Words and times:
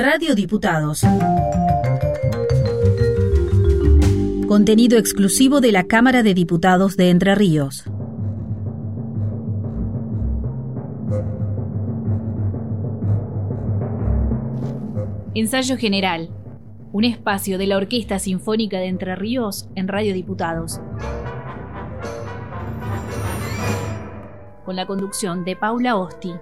Radio 0.00 0.36
Diputados. 0.36 1.02
Contenido 4.46 4.96
exclusivo 4.96 5.60
de 5.60 5.72
la 5.72 5.88
Cámara 5.88 6.22
de 6.22 6.34
Diputados 6.34 6.96
de 6.96 7.10
Entre 7.10 7.34
Ríos. 7.34 7.82
Ensayo 15.34 15.76
General. 15.76 16.30
Un 16.92 17.02
espacio 17.02 17.58
de 17.58 17.66
la 17.66 17.76
Orquesta 17.76 18.20
Sinfónica 18.20 18.78
de 18.78 18.86
Entre 18.86 19.16
Ríos 19.16 19.68
en 19.74 19.88
Radio 19.88 20.14
Diputados. 20.14 20.80
Con 24.64 24.76
la 24.76 24.86
conducción 24.86 25.44
de 25.44 25.56
Paula 25.56 25.96
Osti. 25.96 26.34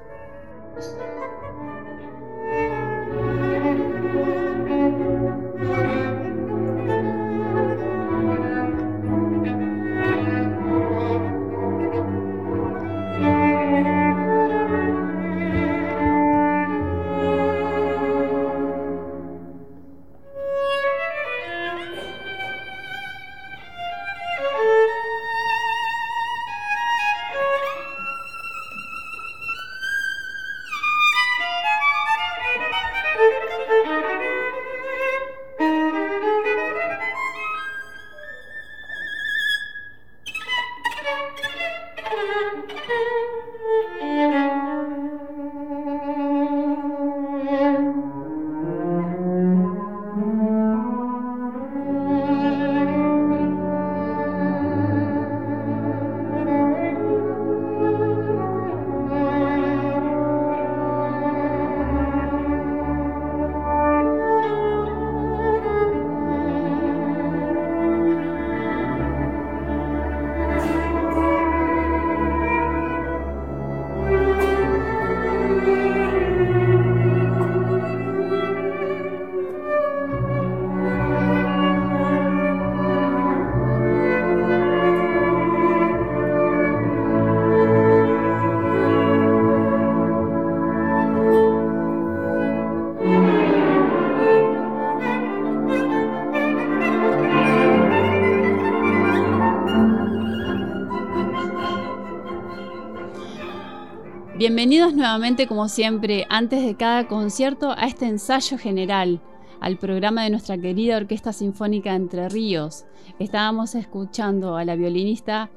Bienvenidos 104.47 104.95
nuevamente, 104.95 105.49
como 105.49 105.69
siempre, 105.69 106.25
antes 106.31 106.65
de 106.65 106.77
cada 106.77 107.09
concierto, 107.09 107.75
a 107.77 107.89
este 107.89 108.07
ensayo 108.07 108.59
general, 108.59 109.21
al 109.61 109.77
programa 109.77 110.23
de 110.23 110.31
nuestra 110.31 110.57
querida 110.57 110.99
Orquesta 110.99 111.33
Sinfónica 111.33 111.97
Entre 111.97 112.29
Ríos. 112.29 112.85
Estábamos 113.19 113.75
escuchando 113.75 114.56
a 114.56 114.65
la 114.65 114.77
violinista 114.77 115.51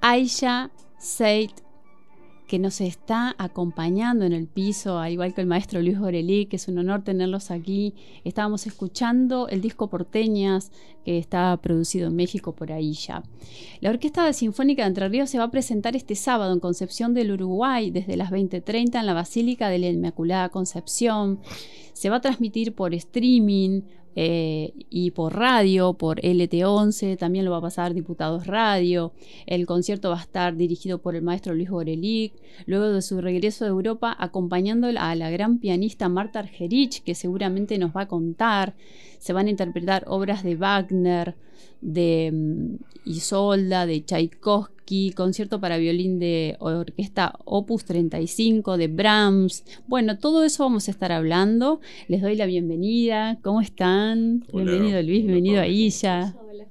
Aisha 0.00 0.72
Seid 0.98 1.52
que 2.52 2.58
nos 2.58 2.82
está 2.82 3.34
acompañando 3.38 4.26
en 4.26 4.34
el 4.34 4.46
piso, 4.46 4.98
al 4.98 5.10
igual 5.10 5.32
que 5.32 5.40
el 5.40 5.46
maestro 5.46 5.80
Luis 5.80 5.98
Borelí, 5.98 6.44
que 6.44 6.56
es 6.56 6.68
un 6.68 6.76
honor 6.76 7.02
tenerlos 7.02 7.50
aquí. 7.50 7.94
Estábamos 8.24 8.66
escuchando 8.66 9.48
el 9.48 9.62
disco 9.62 9.88
Porteñas, 9.88 10.70
que 11.02 11.16
está 11.16 11.58
producido 11.62 12.08
en 12.08 12.16
México 12.16 12.54
por 12.54 12.70
ahí 12.70 12.92
ya. 12.92 13.22
La 13.80 13.88
Orquesta 13.88 14.30
Sinfónica 14.34 14.82
de 14.82 14.88
Entre 14.88 15.08
Ríos 15.08 15.30
se 15.30 15.38
va 15.38 15.44
a 15.44 15.50
presentar 15.50 15.96
este 15.96 16.14
sábado 16.14 16.52
en 16.52 16.60
Concepción 16.60 17.14
del 17.14 17.32
Uruguay, 17.32 17.90
desde 17.90 18.18
las 18.18 18.30
20.30 18.30 19.00
en 19.00 19.06
la 19.06 19.14
Basílica 19.14 19.70
de 19.70 19.78
la 19.78 19.88
Inmaculada 19.88 20.50
Concepción. 20.50 21.40
Se 21.94 22.10
va 22.10 22.16
a 22.16 22.20
transmitir 22.20 22.74
por 22.74 22.92
streaming, 22.92 23.80
eh, 24.14 24.72
y 24.90 25.10
por 25.12 25.34
radio, 25.36 25.94
por 25.94 26.20
LT11, 26.20 27.16
también 27.16 27.44
lo 27.44 27.50
va 27.50 27.58
a 27.58 27.62
pasar 27.62 27.94
Diputados 27.94 28.46
Radio. 28.46 29.12
El 29.46 29.66
concierto 29.66 30.10
va 30.10 30.18
a 30.18 30.22
estar 30.22 30.56
dirigido 30.56 30.98
por 30.98 31.16
el 31.16 31.22
maestro 31.22 31.54
Luis 31.54 31.70
Borelic. 31.70 32.34
Luego 32.66 32.90
de 32.90 33.02
su 33.02 33.20
regreso 33.20 33.64
de 33.64 33.70
Europa, 33.70 34.14
acompañando 34.18 34.88
a 34.88 35.14
la 35.14 35.30
gran 35.30 35.58
pianista 35.58 36.08
Marta 36.08 36.40
Argerich, 36.40 37.02
que 37.02 37.14
seguramente 37.14 37.78
nos 37.78 37.94
va 37.96 38.02
a 38.02 38.08
contar. 38.08 38.74
Se 39.18 39.32
van 39.32 39.46
a 39.46 39.50
interpretar 39.50 40.04
obras 40.08 40.42
de 40.42 40.56
Wagner, 40.56 41.36
de 41.80 42.30
mm, 42.32 43.08
Isolda, 43.08 43.86
de 43.86 44.04
Tchaikovsky, 44.04 44.81
concierto 45.14 45.60
para 45.60 45.78
violín 45.78 46.18
de 46.18 46.56
orquesta 46.58 47.38
Opus 47.44 47.84
35 47.84 48.76
de 48.76 48.88
Brahms. 48.88 49.64
Bueno, 49.86 50.18
todo 50.18 50.44
eso 50.44 50.64
vamos 50.64 50.88
a 50.88 50.90
estar 50.90 51.12
hablando. 51.12 51.80
Les 52.08 52.20
doy 52.20 52.36
la 52.36 52.46
bienvenida. 52.46 53.38
¿Cómo 53.42 53.60
están? 53.60 54.44
bienvenido 54.52 55.02
Luis, 55.02 55.24
bienvenido 55.24 55.60
a 55.60 55.66
Isha. 55.66 56.34
Hola. 56.38 56.66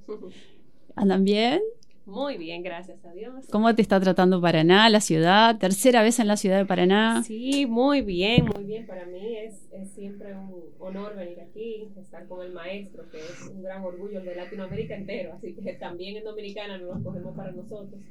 ¿Andan 0.95 1.23
bien? 1.23 1.61
Muy 2.05 2.37
bien, 2.37 2.63
gracias 2.63 3.05
a 3.05 3.11
Dios. 3.13 3.45
¿Cómo 3.51 3.73
te 3.75 3.81
está 3.81 3.99
tratando 3.99 4.41
Paraná, 4.41 4.89
la 4.89 5.01
ciudad? 5.01 5.57
¿Tercera 5.59 6.01
vez 6.01 6.19
en 6.19 6.27
la 6.27 6.35
ciudad 6.35 6.57
de 6.57 6.65
Paraná? 6.65 7.23
Sí, 7.23 7.65
muy 7.67 8.01
bien, 8.01 8.45
muy 8.45 8.63
bien. 8.63 8.87
Para 8.87 9.05
mí 9.05 9.37
es, 9.37 9.67
siempre 9.93 10.33
un 10.33 10.63
honor 10.79 11.15
venir 11.15 11.39
aquí, 11.39 11.87
estar 11.99 12.27
con 12.27 12.45
el 12.45 12.53
maestro, 12.53 13.09
que 13.11 13.19
es 13.19 13.49
un 13.53 13.61
gran 13.61 13.83
orgullo 13.83 14.21
de 14.21 14.35
Latinoamérica 14.35 14.95
entero. 14.95 15.33
Así 15.33 15.53
que 15.53 15.73
también 15.73 16.17
en 16.17 16.23
Dominicana 16.23 16.77
nos 16.77 16.97
lo 16.97 17.03
cogemos 17.03 17.35
para 17.35 17.51
nosotros. 17.51 18.01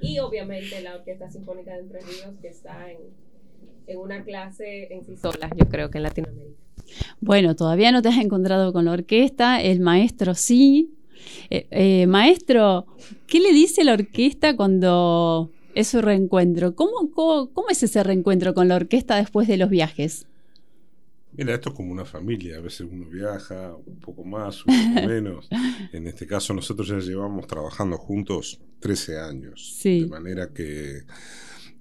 Y 0.00 0.18
obviamente 0.20 0.80
la 0.80 0.96
Orquesta 0.96 1.30
Sinfónica 1.30 1.74
de 1.74 1.80
Entre 1.80 2.00
Ríos, 2.00 2.34
que 2.40 2.48
está 2.48 2.90
en, 2.90 2.98
en 3.88 3.98
una 3.98 4.22
clase 4.22 4.94
en 4.94 5.04
sí 5.04 5.16
sola, 5.16 5.50
yo 5.56 5.68
creo 5.68 5.90
que 5.90 5.98
en 5.98 6.04
Latinoamérica. 6.04 6.60
Bueno, 7.20 7.56
todavía 7.56 7.92
no 7.92 8.00
te 8.02 8.08
has 8.08 8.18
encontrado 8.18 8.72
con 8.72 8.84
la 8.84 8.92
orquesta, 8.92 9.60
el 9.60 9.80
maestro 9.80 10.34
sí, 10.34 10.94
eh, 11.50 11.66
eh, 11.70 12.06
maestro, 12.06 12.86
¿qué 13.26 13.40
le 13.40 13.52
dice 13.52 13.84
la 13.84 13.94
orquesta 13.94 14.56
cuando 14.56 15.50
es 15.74 15.88
su 15.88 16.00
reencuentro? 16.00 16.74
¿Cómo, 16.74 17.10
¿Cómo, 17.12 17.70
es 17.70 17.82
ese 17.82 18.02
reencuentro 18.02 18.54
con 18.54 18.68
la 18.68 18.76
orquesta 18.76 19.16
después 19.16 19.48
de 19.48 19.56
los 19.56 19.70
viajes? 19.70 20.26
Mira, 21.32 21.54
esto 21.54 21.70
es 21.70 21.76
como 21.76 21.92
una 21.92 22.04
familia, 22.04 22.56
a 22.56 22.60
veces 22.60 22.86
uno 22.90 23.06
viaja 23.08 23.74
un 23.86 24.00
poco 24.00 24.24
más, 24.24 24.66
un 24.66 24.94
poco 24.94 25.06
menos. 25.08 25.48
En 25.92 26.06
este 26.06 26.26
caso 26.26 26.52
nosotros 26.54 26.88
ya 26.88 26.98
llevamos 26.98 27.46
trabajando 27.46 27.96
juntos 27.96 28.60
13 28.80 29.20
años, 29.20 29.78
de 29.82 30.06
manera 30.06 30.52
que 30.52 31.02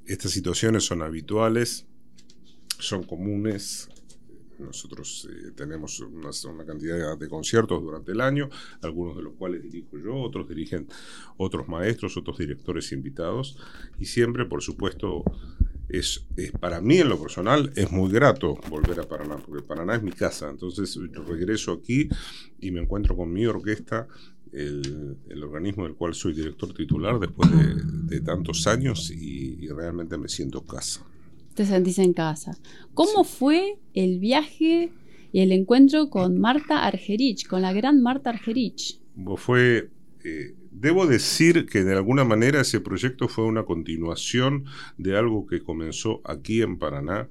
estas 0.06 0.32
situaciones 0.32 0.84
son 0.84 1.02
habituales, 1.02 1.86
son 2.80 3.04
comunes, 3.04 3.90
nosotros 4.60 5.28
eh, 5.32 5.52
tenemos 5.56 6.00
una, 6.00 6.66
cantidad 6.66 7.18
de 7.18 7.30
conciertos 7.30 7.82
durante 7.82 8.12
el 8.12 8.22
año, 8.22 8.50
algunos 8.82 9.16
de 9.16 9.24
los 9.24 9.34
cuales 9.34 9.64
dirijo 9.64 9.98
yo, 9.98 10.16
otros 10.16 10.48
dirigen 10.48 10.88
otros 11.38 11.68
maestros, 11.68 12.18
otros 12.18 12.38
directores 12.38 12.92
invitados, 12.92 13.58
y 13.98 14.06
siempre, 14.06 14.46
por 14.46 14.62
supuesto, 14.62 15.24
es, 15.88 16.26
para 16.60 16.82
mí 16.82 16.98
en 16.98 17.10
lo 17.10 17.20
personal 17.20 17.72
es 17.76 17.92
muy 17.92 18.12
grato 18.12 18.56
volver 18.70 19.00
a 19.00 19.08
Paraná, 19.08 19.38
porque 19.38 19.64
Paraná 19.64 19.96
es 19.96 20.04
mi 20.04 20.12
casa. 20.12 20.50
Entonces 20.50 20.94
yo 20.94 21.24
regreso 21.24 21.72
aquí 21.72 22.08
y 22.60 22.70
me 22.70 22.82
encuentro 22.82 23.16
con 23.18 23.34
mi 23.34 23.46
orquesta, 23.48 24.08
el, 24.52 25.18
organismo 25.44 25.86
del 25.86 25.96
cual 25.96 26.14
soy 26.14 26.34
director 26.34 26.74
titular 26.74 27.20
después 27.20 27.50
de, 28.08 28.22
tantos 28.22 28.68
años 28.68 29.10
y 29.12 29.68
realmente 29.70 30.18
me 30.18 30.28
siento 30.28 30.64
casa 30.64 31.06
te 31.60 31.66
sentís 31.66 32.00
en 32.00 32.14
casa. 32.14 32.58
¿Cómo 32.94 33.26
fue 33.26 33.80
el 33.94 34.20
viaje 34.20 34.94
y 35.34 35.42
el 35.42 35.52
encuentro 35.52 36.10
con 36.10 36.40
Marta 36.40 36.86
Argerich, 36.86 37.46
con 37.48 37.64
la 37.64 37.74
gran 37.74 38.02
Marta 38.02 38.30
Argerich? 38.30 39.02
Fue, 39.36 39.90
eh, 40.24 40.56
debo 40.72 41.06
decir 41.06 41.66
que 41.66 41.84
de 41.84 41.96
alguna 41.96 42.24
manera 42.24 42.62
ese 42.62 42.80
proyecto 42.80 43.28
fue 43.28 43.44
una 43.44 43.64
continuación 43.64 44.64
de 44.98 45.18
algo 45.18 45.46
que 45.48 45.60
comenzó 45.60 46.22
aquí 46.24 46.62
en 46.62 46.80
Paraná 46.80 47.28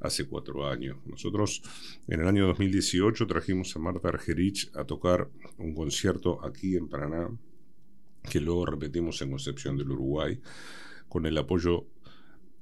hace 0.00 0.24
cuatro 0.24 0.66
años. 0.66 0.96
Nosotros 1.04 1.60
en 2.08 2.22
el 2.22 2.28
año 2.28 2.46
2018 2.46 3.26
trajimos 3.26 3.76
a 3.76 3.78
Marta 3.78 4.08
Argerich 4.08 4.70
a 4.74 4.84
tocar 4.84 5.28
un 5.58 5.74
concierto 5.74 6.42
aquí 6.42 6.76
en 6.76 6.88
Paraná, 6.88 7.28
que 8.22 8.40
luego 8.40 8.64
repetimos 8.64 9.20
en 9.20 9.32
Concepción 9.32 9.76
del 9.76 9.90
Uruguay, 9.90 10.40
con 11.10 11.26
el 11.26 11.36
apoyo 11.36 11.86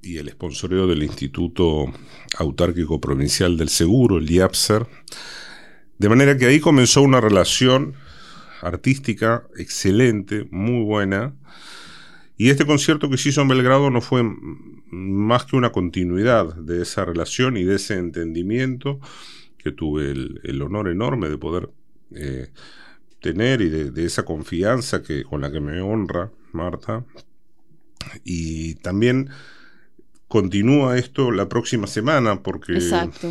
y 0.04 0.18
el 0.18 0.30
sponsoreo 0.30 0.86
del 0.86 1.02
Instituto 1.02 1.92
Autárquico 2.38 3.00
Provincial 3.00 3.56
del 3.56 3.68
Seguro, 3.68 4.18
el 4.18 4.30
IAPSER. 4.30 4.86
De 5.98 6.08
manera 6.08 6.36
que 6.36 6.46
ahí 6.46 6.60
comenzó 6.60 7.02
una 7.02 7.20
relación 7.20 7.94
artística 8.60 9.46
excelente, 9.56 10.46
muy 10.50 10.84
buena. 10.84 11.34
Y 12.36 12.50
este 12.50 12.66
concierto 12.66 13.08
que 13.08 13.16
se 13.16 13.28
hizo 13.28 13.42
en 13.42 13.48
Belgrado 13.48 13.90
no 13.90 14.00
fue 14.00 14.22
más 14.90 15.44
que 15.44 15.56
una 15.56 15.72
continuidad 15.72 16.54
de 16.56 16.82
esa 16.82 17.04
relación 17.04 17.56
y 17.56 17.64
de 17.64 17.76
ese 17.76 17.94
entendimiento 17.94 19.00
que 19.58 19.72
tuve 19.72 20.10
el, 20.10 20.62
honor 20.62 20.88
enorme 20.88 21.28
de 21.28 21.38
poder 21.38 21.70
eh, 22.14 22.48
tener 23.20 23.62
y 23.62 23.68
de, 23.70 24.04
esa 24.04 24.24
confianza 24.24 25.02
que, 25.02 25.22
con 25.24 25.40
la 25.40 25.50
que 25.50 25.60
me 25.60 25.80
honra 25.80 26.30
Marta. 26.52 27.04
Y 28.24 28.74
también 28.76 29.30
continúa 30.34 30.98
esto 30.98 31.30
la 31.30 31.48
próxima 31.48 31.86
semana 31.86 32.42
porque 32.42 32.76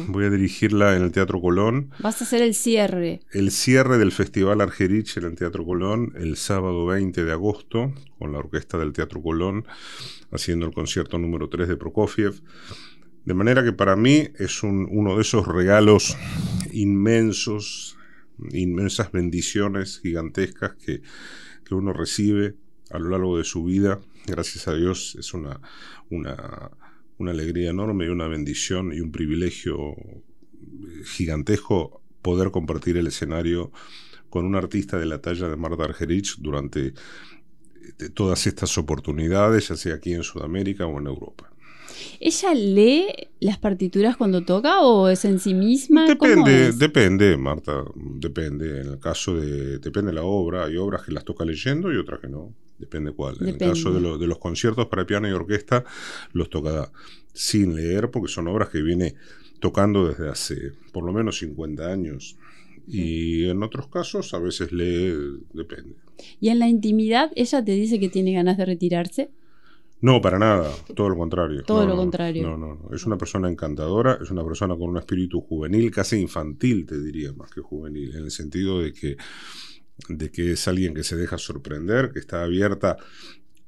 voy 0.07 0.23
a 0.23 0.29
dirigirla 0.29 0.95
en 0.95 1.03
el 1.03 1.11
Teatro 1.11 1.41
Colón. 1.41 1.91
Vas 1.99 2.21
a 2.21 2.23
hacer 2.23 2.41
el 2.41 2.55
cierre. 2.55 3.19
El 3.33 3.51
cierre 3.51 3.97
del 3.97 4.13
Festival 4.13 4.61
Argerich 4.61 5.17
en 5.17 5.25
el 5.25 5.35
Teatro 5.35 5.65
Colón 5.65 6.13
el 6.15 6.37
sábado 6.37 6.85
20 6.85 7.25
de 7.25 7.31
agosto 7.33 7.93
con 8.17 8.31
la 8.31 8.39
orquesta 8.39 8.77
del 8.77 8.93
Teatro 8.93 9.21
Colón 9.21 9.65
haciendo 10.31 10.65
el 10.65 10.73
concierto 10.73 11.17
número 11.17 11.49
3 11.49 11.67
de 11.67 11.75
Prokofiev. 11.75 12.41
De 13.25 13.33
manera 13.33 13.65
que 13.65 13.73
para 13.73 13.97
mí 13.97 14.29
es 14.39 14.63
uno 14.63 15.17
de 15.17 15.21
esos 15.23 15.45
regalos 15.45 16.15
inmensos, 16.71 17.97
inmensas 18.53 19.11
bendiciones 19.11 19.99
gigantescas 19.99 20.75
que, 20.75 21.01
que 21.65 21.75
uno 21.75 21.91
recibe 21.91 22.55
a 22.91 22.97
lo 22.97 23.09
largo 23.09 23.37
de 23.37 23.43
su 23.43 23.65
vida. 23.65 23.99
Gracias 24.25 24.69
a 24.69 24.73
Dios 24.73 25.17
es 25.19 25.33
una, 25.33 25.59
una 26.09 26.71
una 27.23 27.31
alegría 27.31 27.71
enorme 27.71 28.05
y 28.05 28.09
una 28.09 28.27
bendición 28.27 28.93
y 28.93 28.99
un 28.99 29.11
privilegio 29.11 29.95
gigantesco 31.05 32.01
poder 32.21 32.51
compartir 32.51 32.97
el 32.97 33.07
escenario 33.07 33.71
con 34.29 34.45
un 34.45 34.55
artista 34.55 34.97
de 34.97 35.05
la 35.05 35.21
talla 35.21 35.49
de 35.49 35.55
Marta 35.55 35.83
Argerich 35.83 36.37
durante 36.39 36.87
eh, 36.87 38.09
todas 38.13 38.47
estas 38.47 38.77
oportunidades, 38.77 39.69
ya 39.69 39.75
sea 39.75 39.95
aquí 39.95 40.13
en 40.13 40.23
Sudamérica 40.23 40.85
o 40.85 40.99
en 40.99 41.07
Europa. 41.07 41.49
¿Ella 42.19 42.53
lee 42.53 43.05
las 43.39 43.57
partituras 43.59 44.17
cuando 44.17 44.43
toca 44.43 44.81
o 44.81 45.09
es 45.09 45.25
en 45.25 45.39
sí 45.39 45.53
misma? 45.53 46.07
Depende, 46.07 46.71
depende, 46.73 47.37
Marta, 47.37 47.83
depende. 47.95 48.81
En 48.81 48.87
el 48.87 48.99
caso 48.99 49.35
de, 49.35 49.77
depende 49.79 50.11
de 50.11 50.15
la 50.15 50.23
obra, 50.23 50.65
hay 50.65 50.77
obras 50.77 51.03
que 51.03 51.11
las 51.11 51.23
toca 51.23 51.45
leyendo 51.45 51.93
y 51.93 51.97
otras 51.97 52.19
que 52.19 52.27
no. 52.27 52.53
Depende 52.83 53.11
cuál. 53.11 53.37
En 53.39 53.47
el 53.47 53.57
caso 53.57 53.91
de, 53.91 54.17
de, 54.17 54.27
los 54.27 54.37
conciertos 54.39 54.87
para 54.87 55.05
piano 55.05 55.27
y 55.27 55.31
orquesta, 55.31 55.85
los 56.33 56.49
toca 56.49 56.91
sin 57.33 57.75
leer, 57.75 58.11
porque 58.11 58.31
son 58.31 58.47
obras 58.47 58.69
que 58.69 58.81
viene 58.81 59.15
tocando 59.59 60.07
desde 60.07 60.29
hace 60.29 60.73
por 60.91 61.05
lo 61.05 61.13
menos 61.13 61.37
50 61.39 61.91
años. 61.91 62.37
Y 62.85 63.45
en 63.45 63.63
otros 63.63 63.87
casos 63.87 64.33
a 64.33 64.39
veces 64.39 64.73
lee, 64.73 65.13
depende. 65.53 65.95
¿Y 66.41 66.49
en 66.49 66.59
la 66.59 66.67
intimidad 66.67 67.31
ella 67.35 67.63
te 67.63 67.71
dice 67.71 67.97
que 67.97 68.09
tiene 68.09 68.33
ganas 68.33 68.57
de 68.57 68.65
retirarse? 68.65 69.31
No, 70.01 70.19
para 70.19 70.37
nada, 70.37 70.69
todo 70.93 71.07
lo 71.07 71.15
contrario. 71.15 71.63
Todo 71.63 71.85
lo 71.85 71.95
contrario. 71.95 72.43
No, 72.43 72.57
no, 72.57 72.75
no, 72.75 72.93
es 72.93 73.05
una 73.05 73.17
persona 73.17 73.49
encantadora, 73.49 74.19
es 74.21 74.29
una 74.31 74.43
persona 74.43 74.75
con 74.75 74.89
un 74.89 74.97
espíritu 74.97 75.39
juvenil, 75.39 75.89
casi 75.91 76.19
infantil, 76.19 76.85
te 76.85 77.01
diría, 77.01 77.31
más 77.31 77.49
que 77.49 77.61
juvenil, 77.61 78.13
en 78.17 78.25
el 78.25 78.31
sentido 78.31 78.81
de 78.81 78.91
que 78.91 79.15
de 80.09 80.31
que 80.31 80.51
es 80.53 80.67
alguien 80.67 80.93
que 80.93 81.03
se 81.03 81.15
deja 81.15 81.37
sorprender, 81.37 82.11
que 82.11 82.19
está 82.19 82.43
abierta 82.43 82.97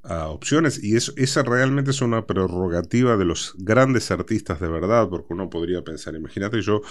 a 0.02 0.28
opciones 0.28 0.82
y 0.82 0.96
eso, 0.96 1.12
esa 1.16 1.42
realmente 1.42 1.90
es 1.90 2.00
una 2.00 2.26
prerrogativa 2.26 3.16
de 3.16 3.24
los 3.24 3.54
grandes 3.58 4.10
artistas 4.10 4.60
de 4.60 4.68
verdad, 4.68 5.08
porque 5.08 5.32
uno 5.32 5.50
podría 5.50 5.82
pensar, 5.82 6.14
imagínate 6.14 6.62
yo, 6.62 6.82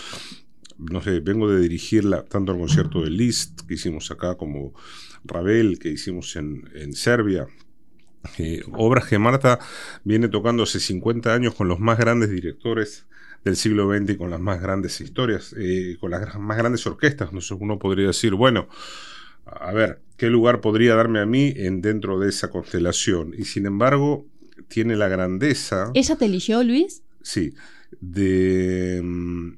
no 0.77 1.01
sé, 1.01 1.21
vengo 1.21 1.49
de 1.49 1.61
dirigirla 1.61 2.25
tanto 2.25 2.51
al 2.51 2.57
concierto 2.57 3.01
de 3.01 3.09
Liszt 3.09 3.61
que 3.67 3.75
hicimos 3.75 4.11
acá 4.11 4.35
como 4.35 4.73
Ravel 5.23 5.79
que 5.79 5.89
hicimos 5.89 6.35
en, 6.35 6.69
en 6.75 6.93
Serbia, 6.93 7.47
eh, 8.37 8.63
obras 8.73 9.05
que 9.05 9.19
Marta 9.19 9.59
viene 10.03 10.27
tocando 10.27 10.63
hace 10.63 10.79
50 10.79 11.33
años 11.33 11.53
con 11.53 11.67
los 11.67 11.79
más 11.79 11.97
grandes 11.97 12.29
directores 12.29 13.05
del 13.43 13.55
siglo 13.55 13.87
XX 13.93 14.11
y 14.11 14.17
con 14.17 14.31
las 14.31 14.39
más 14.39 14.59
grandes 14.59 14.99
historias, 15.01 15.53
eh, 15.57 15.97
con 15.99 16.11
las 16.11 16.35
más 16.39 16.57
grandes 16.57 16.85
orquestas. 16.87 17.29
Uno 17.51 17.77
podría 17.77 18.07
decir, 18.07 18.33
bueno, 18.33 18.67
a 19.45 19.71
ver, 19.73 20.01
¿qué 20.17 20.29
lugar 20.29 20.61
podría 20.61 20.95
darme 20.95 21.19
a 21.19 21.25
mí 21.25 21.53
en, 21.55 21.81
dentro 21.81 22.19
de 22.19 22.29
esa 22.29 22.49
constelación? 22.49 23.33
Y 23.37 23.45
sin 23.45 23.65
embargo, 23.65 24.25
tiene 24.67 24.95
la 24.95 25.07
grandeza. 25.07 25.91
¿Ella 25.93 26.15
te 26.15 26.25
eligió, 26.25 26.63
Luis? 26.63 27.03
Sí, 27.21 27.53
de, 28.01 29.01
mm, 29.03 29.53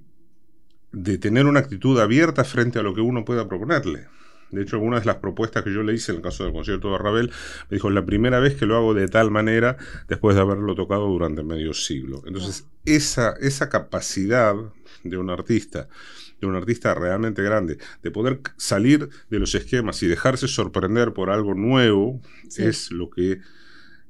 de 0.91 1.17
tener 1.17 1.45
una 1.45 1.59
actitud 1.59 1.99
abierta 1.99 2.43
frente 2.43 2.79
a 2.79 2.83
lo 2.83 2.93
que 2.93 3.01
uno 3.01 3.25
pueda 3.25 3.47
proponerle. 3.47 4.07
De 4.51 4.61
hecho, 4.61 4.77
algunas 4.77 5.01
de 5.01 5.07
las 5.07 5.17
propuestas 5.17 5.63
que 5.63 5.73
yo 5.73 5.83
le 5.83 5.93
hice 5.93 6.11
en 6.11 6.17
el 6.17 6.23
caso 6.23 6.43
del 6.43 6.53
concierto 6.53 6.91
de 6.91 6.97
Ravel, 6.97 7.31
me 7.69 7.75
dijo, 7.75 7.89
la 7.89 8.05
primera 8.05 8.39
vez 8.39 8.55
que 8.55 8.65
lo 8.65 8.77
hago 8.77 8.93
de 8.93 9.07
tal 9.09 9.29
manera 9.29 9.77
después 10.07 10.35
de 10.35 10.41
haberlo 10.41 10.73
tocado 10.73 11.07
durante 11.07 11.43
medio 11.43 11.73
siglo. 11.73 12.23
Entonces, 12.25 12.65
esa, 12.85 13.33
esa 13.41 13.67
capacidad 13.67 14.55
de 15.03 15.17
un 15.17 15.29
artista 15.29 15.89
de 16.39 16.47
un 16.47 16.55
artista 16.55 16.93
realmente 16.93 17.41
grande, 17.41 17.77
de 18.03 18.11
poder 18.11 18.41
salir 18.57 19.09
de 19.29 19.39
los 19.39 19.55
esquemas 19.55 20.01
y 20.03 20.07
dejarse 20.07 20.47
sorprender 20.47 21.13
por 21.13 21.29
algo 21.29 21.53
nuevo, 21.53 22.21
es 22.57 22.91
lo 22.91 23.09
que 23.09 23.39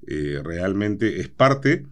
eh, 0.07 0.41
realmente 0.43 1.19
es 1.19 1.29
parte 1.29 1.85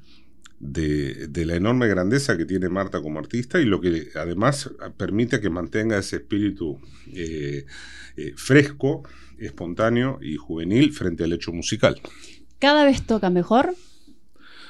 de, 0.60 1.46
la 1.46 1.56
enorme 1.56 1.88
grandeza 1.88 2.38
que 2.38 2.46
tiene 2.46 2.70
Marta 2.70 3.02
como 3.02 3.20
artista 3.20 3.60
y 3.60 3.66
lo 3.66 3.82
que 3.82 4.10
además 4.16 4.72
permite 4.98 5.40
que 5.40 5.50
mantenga 5.50 5.98
ese 5.98 6.18
espíritu 6.18 6.80
eh, 7.14 7.66
eh, 8.18 8.34
fresco, 8.36 9.04
espontáneo 9.38 10.20
y 10.22 10.38
juvenil 10.38 10.94
frente 10.94 11.24
al 11.24 11.34
hecho 11.34 11.52
musical. 11.52 12.02
¿Cada 12.60 12.86
vez 12.86 13.06
toca 13.06 13.30
mejor? 13.30 13.76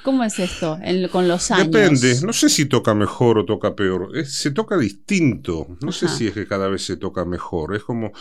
¿Cómo 0.06 0.22
es 0.22 0.38
esto 0.38 0.78
con 1.10 1.26
los 1.26 1.50
años? 1.50 1.68
Depende, 1.68 2.20
no 2.24 2.32
sé 2.32 2.48
si 2.48 2.66
toca 2.66 2.94
mejor 2.94 3.38
o 3.38 3.44
toca 3.44 3.74
peor, 3.74 4.24
se 4.24 4.52
toca 4.52 4.78
distinto, 4.78 5.66
no 5.80 5.90
sé 5.90 6.06
si 6.06 6.28
es 6.28 6.32
que 6.32 6.46
cada 6.46 6.68
vez 6.68 6.84
se 6.84 6.96
toca 6.96 7.24
mejor, 7.24 7.74
es 7.74 7.82
como, 7.82 8.12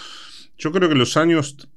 yo 0.58 0.72
creo 0.72 0.90
que 0.90 0.96
los 0.96 1.16
años 1.16 1.68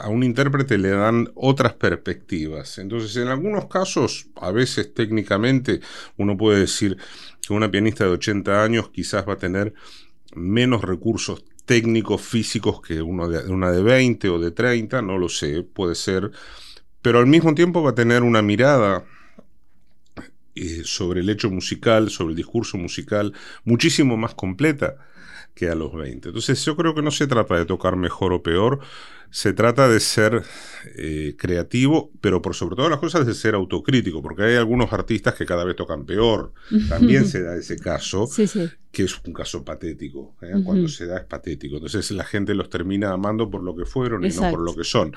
a 0.00 0.08
un 0.08 0.24
intérprete 0.24 0.78
le 0.78 0.88
dan 0.88 1.30
otras 1.36 1.74
perspectivas, 1.74 2.78
entonces 2.78 3.14
en 3.14 3.28
algunos 3.28 3.66
casos, 3.66 4.26
a 4.34 4.50
veces 4.50 4.92
técnicamente, 4.92 5.80
uno 6.16 6.36
puede 6.36 6.58
decir 6.58 6.96
que 7.40 7.52
una 7.52 7.70
pianista 7.70 8.02
de 8.02 8.10
80 8.10 8.64
años 8.64 8.88
quizás 8.88 9.28
va 9.28 9.34
a 9.34 9.38
tener 9.38 9.74
menos 10.34 10.82
recursos 10.82 11.44
técnicos, 11.66 12.20
físicos 12.20 12.82
que 12.82 13.00
uno 13.00 13.28
de, 13.28 13.48
una 13.48 13.70
de 13.70 13.80
20 13.80 14.28
o 14.30 14.40
de 14.40 14.50
30, 14.50 15.02
no 15.02 15.18
lo 15.18 15.28
sé, 15.28 15.62
puede 15.62 15.94
ser 15.94 16.32
pero 17.04 17.18
al 17.18 17.26
mismo 17.26 17.54
tiempo 17.54 17.82
va 17.82 17.90
a 17.90 17.94
tener 17.94 18.22
una 18.22 18.40
mirada 18.40 19.04
eh, 20.54 20.80
sobre 20.84 21.20
el 21.20 21.28
hecho 21.28 21.50
musical, 21.50 22.08
sobre 22.08 22.30
el 22.30 22.36
discurso 22.36 22.78
musical, 22.78 23.34
muchísimo 23.62 24.16
más 24.16 24.32
completa 24.34 24.96
que 25.54 25.68
a 25.68 25.74
los 25.74 25.94
20. 25.94 26.28
Entonces 26.28 26.64
yo 26.64 26.76
creo 26.76 26.94
que 26.94 27.02
no 27.02 27.10
se 27.10 27.26
trata 27.26 27.56
de 27.56 27.64
tocar 27.64 27.96
mejor 27.96 28.32
o 28.32 28.42
peor, 28.42 28.80
se 29.30 29.52
trata 29.52 29.88
de 29.88 29.98
ser 29.98 30.44
eh, 30.96 31.34
creativo, 31.36 32.12
pero 32.20 32.40
por 32.40 32.54
sobre 32.54 32.76
todas 32.76 32.90
las 32.90 33.00
cosas 33.00 33.26
de 33.26 33.34
ser 33.34 33.56
autocrítico, 33.56 34.22
porque 34.22 34.44
hay 34.44 34.54
algunos 34.54 34.92
artistas 34.92 35.34
que 35.34 35.44
cada 35.44 35.64
vez 35.64 35.74
tocan 35.74 36.04
peor. 36.04 36.52
También 36.88 37.26
se 37.26 37.42
da 37.42 37.56
ese 37.56 37.76
caso, 37.76 38.28
que 38.92 39.02
es 39.02 39.20
un 39.24 39.32
caso 39.32 39.64
patético. 39.64 40.36
¿eh? 40.40 40.52
Cuando 40.64 40.88
se 40.88 41.06
da 41.06 41.18
es 41.18 41.24
patético. 41.24 41.76
Entonces 41.76 42.08
la 42.12 42.24
gente 42.24 42.54
los 42.54 42.70
termina 42.70 43.10
amando 43.10 43.50
por 43.50 43.62
lo 43.64 43.74
que 43.74 43.84
fueron 43.84 44.24
y 44.24 44.28
no 44.28 44.50
por 44.50 44.60
lo 44.60 44.74
que 44.74 44.84
son. 44.84 45.16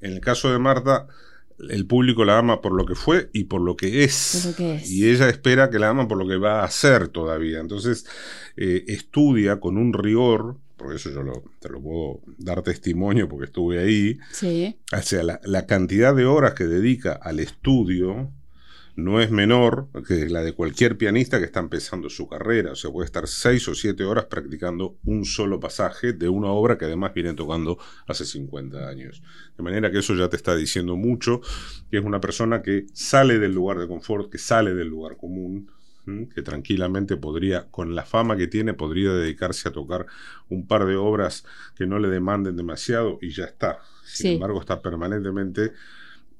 En 0.00 0.12
el 0.12 0.20
caso 0.20 0.52
de 0.52 0.60
Marta, 0.60 1.08
el 1.58 1.86
público 1.86 2.24
la 2.24 2.38
ama 2.38 2.60
por 2.60 2.72
lo 2.72 2.84
que 2.86 2.94
fue 2.94 3.30
y 3.32 3.44
por 3.44 3.60
lo 3.60 3.76
que 3.76 4.04
es. 4.04 4.58
Y 4.84 5.08
ella 5.08 5.28
espera 5.28 5.70
que 5.70 5.78
la 5.78 5.88
ama 5.88 6.08
por 6.08 6.18
lo 6.18 6.28
que 6.28 6.36
va 6.36 6.60
a 6.60 6.64
hacer 6.64 7.08
todavía. 7.08 7.60
Entonces, 7.60 8.06
eh, 8.56 8.84
estudia 8.88 9.58
con 9.60 9.78
un 9.78 9.92
rigor, 9.92 10.56
porque 10.76 10.96
eso 10.96 11.10
yo 11.10 11.22
te 11.60 11.68
lo 11.68 11.80
puedo 11.80 12.20
dar 12.38 12.62
testimonio 12.62 13.28
porque 13.28 13.46
estuve 13.46 13.78
ahí. 13.80 14.18
Sí. 14.32 14.76
O 14.92 15.02
sea, 15.02 15.22
la 15.22 15.66
cantidad 15.66 16.14
de 16.14 16.26
horas 16.26 16.54
que 16.54 16.64
dedica 16.64 17.12
al 17.12 17.40
estudio 17.40 18.30
no 18.96 19.20
es 19.20 19.30
menor 19.30 19.88
que 20.08 20.28
la 20.30 20.42
de 20.42 20.54
cualquier 20.54 20.96
pianista 20.96 21.38
que 21.38 21.44
está 21.44 21.60
empezando 21.60 22.08
su 22.08 22.26
carrera. 22.26 22.72
O 22.72 22.74
sea, 22.74 22.90
puede 22.90 23.04
estar 23.04 23.28
seis 23.28 23.68
o 23.68 23.74
siete 23.74 24.04
horas 24.04 24.24
practicando 24.24 24.96
un 25.04 25.26
solo 25.26 25.60
pasaje 25.60 26.14
de 26.14 26.30
una 26.30 26.48
obra 26.48 26.78
que 26.78 26.86
además 26.86 27.12
viene 27.12 27.34
tocando 27.34 27.78
hace 28.06 28.24
50 28.24 28.88
años. 28.88 29.22
De 29.56 29.62
manera 29.62 29.90
que 29.90 29.98
eso 29.98 30.14
ya 30.14 30.30
te 30.30 30.36
está 30.36 30.56
diciendo 30.56 30.96
mucho, 30.96 31.42
que 31.90 31.98
es 31.98 32.04
una 32.04 32.20
persona 32.20 32.62
que 32.62 32.86
sale 32.94 33.38
del 33.38 33.52
lugar 33.52 33.78
de 33.78 33.86
confort, 33.86 34.30
que 34.32 34.38
sale 34.38 34.74
del 34.74 34.88
lugar 34.88 35.18
común, 35.18 35.70
que 36.34 36.40
tranquilamente 36.40 37.16
podría, 37.16 37.66
con 37.70 37.94
la 37.94 38.04
fama 38.04 38.36
que 38.36 38.46
tiene, 38.46 38.72
podría 38.72 39.12
dedicarse 39.12 39.68
a 39.68 39.72
tocar 39.72 40.06
un 40.48 40.66
par 40.66 40.86
de 40.86 40.96
obras 40.96 41.44
que 41.74 41.86
no 41.86 41.98
le 41.98 42.08
demanden 42.08 42.56
demasiado 42.56 43.18
y 43.20 43.30
ya 43.30 43.44
está. 43.44 43.80
Sin 44.04 44.34
embargo, 44.34 44.60
está 44.60 44.80
permanentemente 44.80 45.72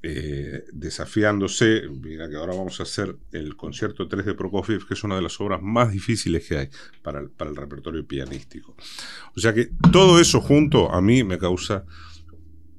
eh, 0.08 0.64
desafiándose. 0.72 1.82
Mira 1.88 2.28
que 2.28 2.36
ahora 2.36 2.54
vamos 2.54 2.78
a 2.78 2.84
hacer 2.84 3.16
el 3.32 3.56
concierto 3.56 4.06
3 4.06 4.24
de 4.24 4.34
Prokofiev, 4.34 4.86
que 4.86 4.94
es 4.94 5.02
una 5.02 5.16
de 5.16 5.22
las 5.22 5.40
obras 5.40 5.60
más 5.60 5.90
difíciles 5.90 6.46
que 6.46 6.58
hay 6.58 6.68
para 7.02 7.18
el, 7.18 7.28
para 7.28 7.50
el 7.50 7.56
repertorio 7.56 8.06
pianístico. 8.06 8.76
O 9.36 9.40
sea 9.40 9.52
que 9.52 9.68
todo 9.90 10.20
eso 10.20 10.40
junto 10.40 10.92
a 10.92 11.00
mí 11.00 11.24
me 11.24 11.38
causa 11.38 11.84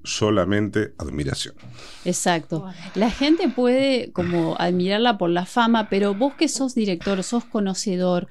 solamente 0.05 0.93
admiración. 0.98 1.55
Exacto. 2.05 2.65
La 2.96 3.12
gente 3.12 3.50
puede 3.50 4.13
como 4.13 4.55
admirarla 4.57 5.17
por 5.17 5.29
la 5.29 5.46
fama, 5.46 5.89
pero 5.89 6.13
vos 6.13 6.34
que 6.36 6.48
sos 6.48 6.75
director, 6.75 7.22
sos 7.24 7.43
conocedor, 7.43 8.29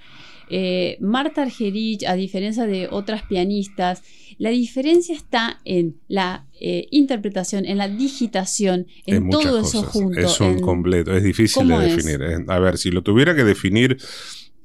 eh, 0.49 0.99
Marta 1.01 1.43
Argerich, 1.43 2.05
a 2.05 2.15
diferencia 2.15 2.67
de 2.67 2.89
otras 2.91 3.23
pianistas, 3.23 4.03
la 4.39 4.51
diferencia 4.51 5.15
está 5.15 5.61
en 5.65 5.97
la 6.09 6.47
eh, 6.61 6.87
interpretación, 6.91 7.65
en 7.65 7.79
la 7.79 7.89
digitación, 7.89 8.87
en, 9.07 9.31
todo 9.31 9.61
eso 9.61 9.83
junto. 9.83 10.21
Es 10.21 10.41
un 10.41 10.61
completo, 10.61 11.17
es 11.17 11.23
difícil 11.23 11.69
de 11.69 11.79
definir. 11.79 12.45
A 12.49 12.59
ver, 12.59 12.79
si 12.79 12.91
lo 12.91 13.03
tuviera 13.03 13.35
que 13.35 13.45
definir 13.45 13.99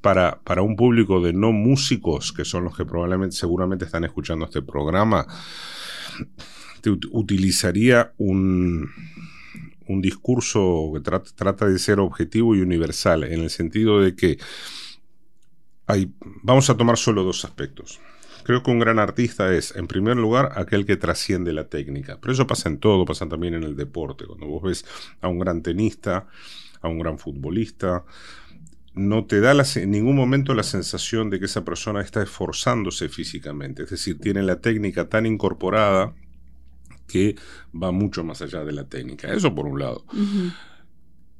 para, 0.00 0.40
para 0.44 0.62
un 0.62 0.76
público 0.76 1.20
de 1.20 1.32
no 1.32 1.52
músicos, 1.52 2.32
que 2.32 2.44
son 2.44 2.64
los 2.64 2.76
que 2.76 2.84
probablemente, 2.84 3.36
seguramente 3.36 3.84
están 3.84 4.04
escuchando 4.04 4.44
este 4.44 4.62
programa, 4.62 5.26
utilizaría 7.12 8.12
un, 8.18 8.90
un 9.86 10.02
discurso 10.02 10.90
que 10.94 11.00
trata, 11.00 11.66
de 11.66 11.78
ser 11.78 12.00
objetivo 12.00 12.54
y 12.54 12.60
universal, 12.60 13.24
en 13.24 13.40
el 13.40 13.50
sentido 13.50 14.00
de 14.00 14.14
que 14.14 14.38
vamos 16.42 16.70
a 16.70 16.76
tomar 16.76 16.96
solo 16.96 17.22
dos 17.22 17.44
aspectos. 17.44 18.00
Creo 18.44 18.62
que 18.62 18.70
un 18.70 18.80
gran 18.80 18.98
artista 18.98 19.54
es, 19.54 19.74
en 19.76 19.86
primer 19.86 20.16
lugar, 20.16 20.52
aquel 20.56 20.84
que 20.84 20.96
trasciende 20.96 21.52
la 21.52 21.68
técnica. 21.68 22.18
Pero 22.20 22.32
eso 22.32 22.46
pasa 22.46 22.68
en 22.68 22.78
todo, 22.78 23.04
pasa 23.04 23.28
también 23.28 23.54
en 23.54 23.62
el 23.62 23.76
deporte. 23.76 24.26
Cuando 24.26 24.46
vos 24.46 24.62
ves 24.62 24.84
a 25.20 25.28
un 25.28 25.38
gran 25.38 25.62
tenista, 25.62 26.26
a 26.80 26.88
un 26.88 26.98
gran 26.98 27.18
futbolista, 27.18 28.04
no 28.94 29.24
te 29.24 29.40
da 29.40 29.54
en 29.76 29.90
ningún 29.90 30.16
momento 30.16 30.54
la 30.54 30.64
sensación 30.64 31.30
de 31.30 31.38
que 31.38 31.46
esa 31.46 31.64
persona 31.64 32.02
está 32.02 32.22
esforzándose 32.22 33.08
físicamente. 33.08 33.84
Es 33.84 33.90
decir, 33.90 34.18
tiene 34.18 34.42
la 34.42 34.60
técnica 34.60 35.08
tan 35.08 35.24
incorporada 35.24 36.14
que 37.06 37.36
va 37.80 37.92
mucho 37.92 38.24
más 38.24 38.42
allá 38.42 38.64
de 38.64 38.72
la 38.72 38.84
técnica. 38.84 39.32
Eso 39.32 39.54
por 39.54 39.66
un 39.66 39.78
lado. 39.78 40.04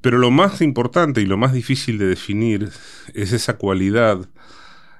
Pero 0.02 0.18
lo 0.18 0.30
más 0.30 0.60
importante 0.60 1.22
y 1.22 1.26
lo 1.26 1.38
más 1.38 1.52
difícil 1.52 1.96
de 1.96 2.06
definir 2.06 2.70
es 3.14 3.32
esa 3.32 3.56
cualidad 3.56 4.28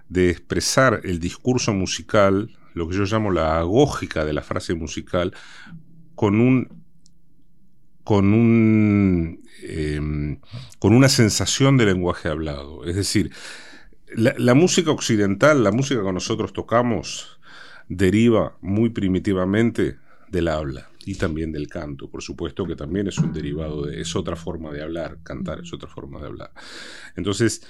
de 0.08 0.30
expresar 0.30 1.00
el 1.04 1.18
discurso 1.18 1.74
musical, 1.74 2.56
lo 2.74 2.88
que 2.88 2.96
yo 2.96 3.04
llamo 3.04 3.30
la 3.30 3.58
agógica 3.58 4.24
de 4.24 4.32
la 4.32 4.42
frase 4.42 4.74
musical, 4.74 5.34
con 6.14 6.40
un 6.40 6.82
con 8.04 8.32
un 8.32 9.42
em, 9.62 10.40
con 10.78 10.92
una 10.92 11.08
sensación 11.08 11.76
de 11.76 11.86
lenguaje 11.86 12.28
hablado. 12.28 12.84
Es 12.84 12.96
decir, 12.96 13.32
la, 14.14 14.54
música 14.54 14.90
occidental, 14.90 15.64
la 15.64 15.72
música 15.72 16.02
que 16.02 16.12
nosotros 16.12 16.52
tocamos, 16.52 17.40
deriva 17.88 18.56
muy 18.60 18.90
primitivamente 18.90 19.98
del 20.32 20.48
habla 20.48 20.88
y 21.04 21.14
también 21.14 21.52
del 21.52 21.68
canto. 21.68 22.10
Por 22.10 22.22
supuesto 22.22 22.66
que 22.66 22.74
también 22.74 23.06
es 23.06 23.18
un 23.18 23.32
derivado 23.32 23.86
de, 23.86 24.00
es 24.00 24.16
otra 24.16 24.34
forma 24.34 24.72
de 24.72 24.82
hablar, 24.82 25.18
cantar 25.22 25.60
es 25.60 25.72
otra 25.72 25.88
forma 25.88 26.20
de 26.20 26.26
hablar. 26.26 26.52
Entonces, 27.14 27.62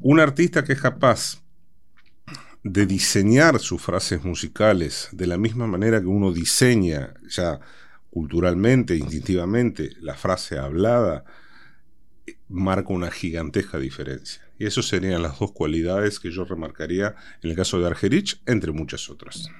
un 0.00 0.20
artista 0.20 0.64
que 0.64 0.72
es 0.74 0.80
capaz 0.80 1.42
de 2.62 2.86
diseñar 2.86 3.58
sus 3.58 3.82
frases 3.82 4.24
musicales 4.24 5.08
de 5.12 5.26
la 5.26 5.36
misma 5.36 5.66
manera 5.66 6.00
que 6.00 6.06
uno 6.06 6.32
diseña 6.32 7.14
ya 7.28 7.60
culturalmente, 8.10 8.96
instintivamente, 8.96 9.90
la 10.00 10.14
frase 10.14 10.58
hablada, 10.58 11.24
marca 12.48 12.92
una 12.92 13.10
gigantesca 13.10 13.78
diferencia. 13.78 14.42
Y 14.58 14.66
eso 14.66 14.82
serían 14.82 15.22
las 15.22 15.38
dos 15.38 15.52
cualidades 15.52 16.18
que 16.18 16.30
yo 16.30 16.44
remarcaría 16.44 17.14
en 17.42 17.50
el 17.50 17.56
caso 17.56 17.78
de 17.78 17.86
Argerich, 17.86 18.40
entre 18.46 18.72
muchas 18.72 19.10
otras. 19.10 19.50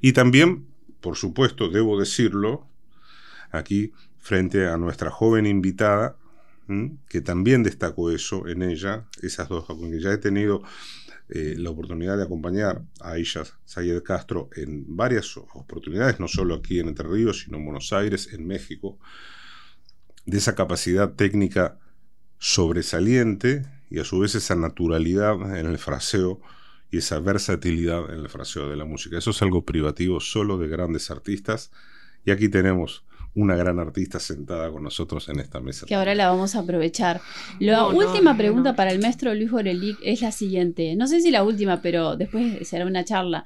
Y 0.00 0.12
también 0.12 0.66
por 1.06 1.16
supuesto, 1.16 1.68
debo 1.68 2.00
decirlo, 2.00 2.66
aquí 3.52 3.92
frente 4.18 4.66
a 4.66 4.76
nuestra 4.76 5.08
joven 5.08 5.46
invitada, 5.46 6.16
que 7.08 7.20
también 7.20 7.62
destacó 7.62 8.10
eso 8.10 8.48
en 8.48 8.64
ella, 8.64 9.06
esas 9.22 9.48
dos, 9.48 9.66
que 9.66 10.00
ya 10.00 10.10
he 10.10 10.18
tenido 10.18 10.64
eh, 11.28 11.54
la 11.58 11.70
oportunidad 11.70 12.16
de 12.16 12.24
acompañar 12.24 12.82
a 13.00 13.12
Aisha 13.12 13.44
Sayed 13.64 14.02
Castro 14.02 14.50
en 14.56 14.96
varias 14.96 15.36
oportunidades, 15.36 16.18
no 16.18 16.26
solo 16.26 16.56
aquí 16.56 16.80
en 16.80 16.88
Entre 16.88 17.08
Ríos, 17.08 17.42
sino 17.44 17.58
en 17.58 17.66
Buenos 17.66 17.92
Aires, 17.92 18.32
en 18.32 18.44
México, 18.44 18.98
de 20.24 20.38
esa 20.38 20.56
capacidad 20.56 21.12
técnica 21.12 21.78
sobresaliente 22.38 23.62
y 23.90 24.00
a 24.00 24.04
su 24.04 24.18
vez 24.18 24.34
esa 24.34 24.56
naturalidad 24.56 25.56
en 25.56 25.66
el 25.66 25.78
fraseo 25.78 26.40
y 26.90 26.98
esa 26.98 27.18
versatilidad 27.20 28.12
en 28.12 28.20
el 28.20 28.28
fraseo 28.28 28.68
de 28.68 28.76
la 28.76 28.84
música. 28.84 29.18
Eso 29.18 29.30
es 29.30 29.42
algo 29.42 29.64
privativo 29.64 30.20
solo 30.20 30.58
de 30.58 30.68
grandes 30.68 31.10
artistas 31.10 31.70
y 32.24 32.30
aquí 32.30 32.48
tenemos 32.48 33.04
una 33.34 33.54
gran 33.54 33.78
artista 33.78 34.18
sentada 34.18 34.70
con 34.70 34.82
nosotros 34.82 35.28
en 35.28 35.40
esta 35.40 35.60
mesa. 35.60 35.86
Que 35.86 35.94
ahora 35.94 36.14
la 36.14 36.30
vamos 36.30 36.56
a 36.56 36.60
aprovechar. 36.60 37.20
La 37.60 37.86
última 37.86 38.36
pregunta 38.36 38.74
para 38.74 38.92
el 38.92 38.98
maestro 38.98 39.34
Luis 39.34 39.50
Borelic 39.50 39.98
es 40.02 40.22
la 40.22 40.32
siguiente. 40.32 40.96
No 40.96 41.06
sé 41.06 41.20
si 41.20 41.30
la 41.30 41.44
última, 41.44 41.82
pero 41.82 42.16
después 42.16 42.66
será 42.66 42.86
una 42.86 43.04
charla. 43.04 43.44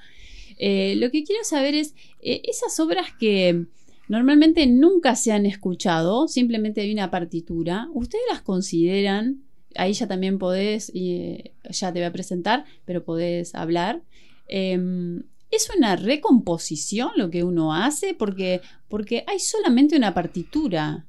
Eh, 0.58 0.94
lo 0.96 1.10
que 1.10 1.24
quiero 1.24 1.42
saber 1.42 1.74
es, 1.74 1.94
eh, 2.20 2.42
esas 2.44 2.78
obras 2.78 3.06
que 3.18 3.66
normalmente 4.08 4.66
nunca 4.66 5.16
se 5.16 5.32
han 5.32 5.44
escuchado, 5.44 6.28
simplemente 6.28 6.82
hay 6.82 6.92
una 6.92 7.10
partitura, 7.10 7.88
¿ustedes 7.92 8.24
las 8.30 8.42
consideran 8.42 9.42
ahí 9.76 9.92
ya 9.92 10.06
también 10.06 10.38
podés, 10.38 10.90
y 10.92 11.52
ya 11.70 11.92
te 11.92 12.00
voy 12.00 12.06
a 12.06 12.12
presentar, 12.12 12.64
pero 12.84 13.04
podés 13.04 13.54
hablar. 13.54 14.02
Em, 14.46 15.22
¿Es 15.50 15.68
una 15.76 15.96
recomposición 15.96 17.10
lo 17.16 17.30
que 17.30 17.42
uno 17.42 17.74
hace? 17.74 18.14
Porque, 18.14 18.60
porque 18.88 19.24
hay 19.26 19.40
solamente 19.40 19.96
una 19.96 20.14
partitura. 20.14 21.06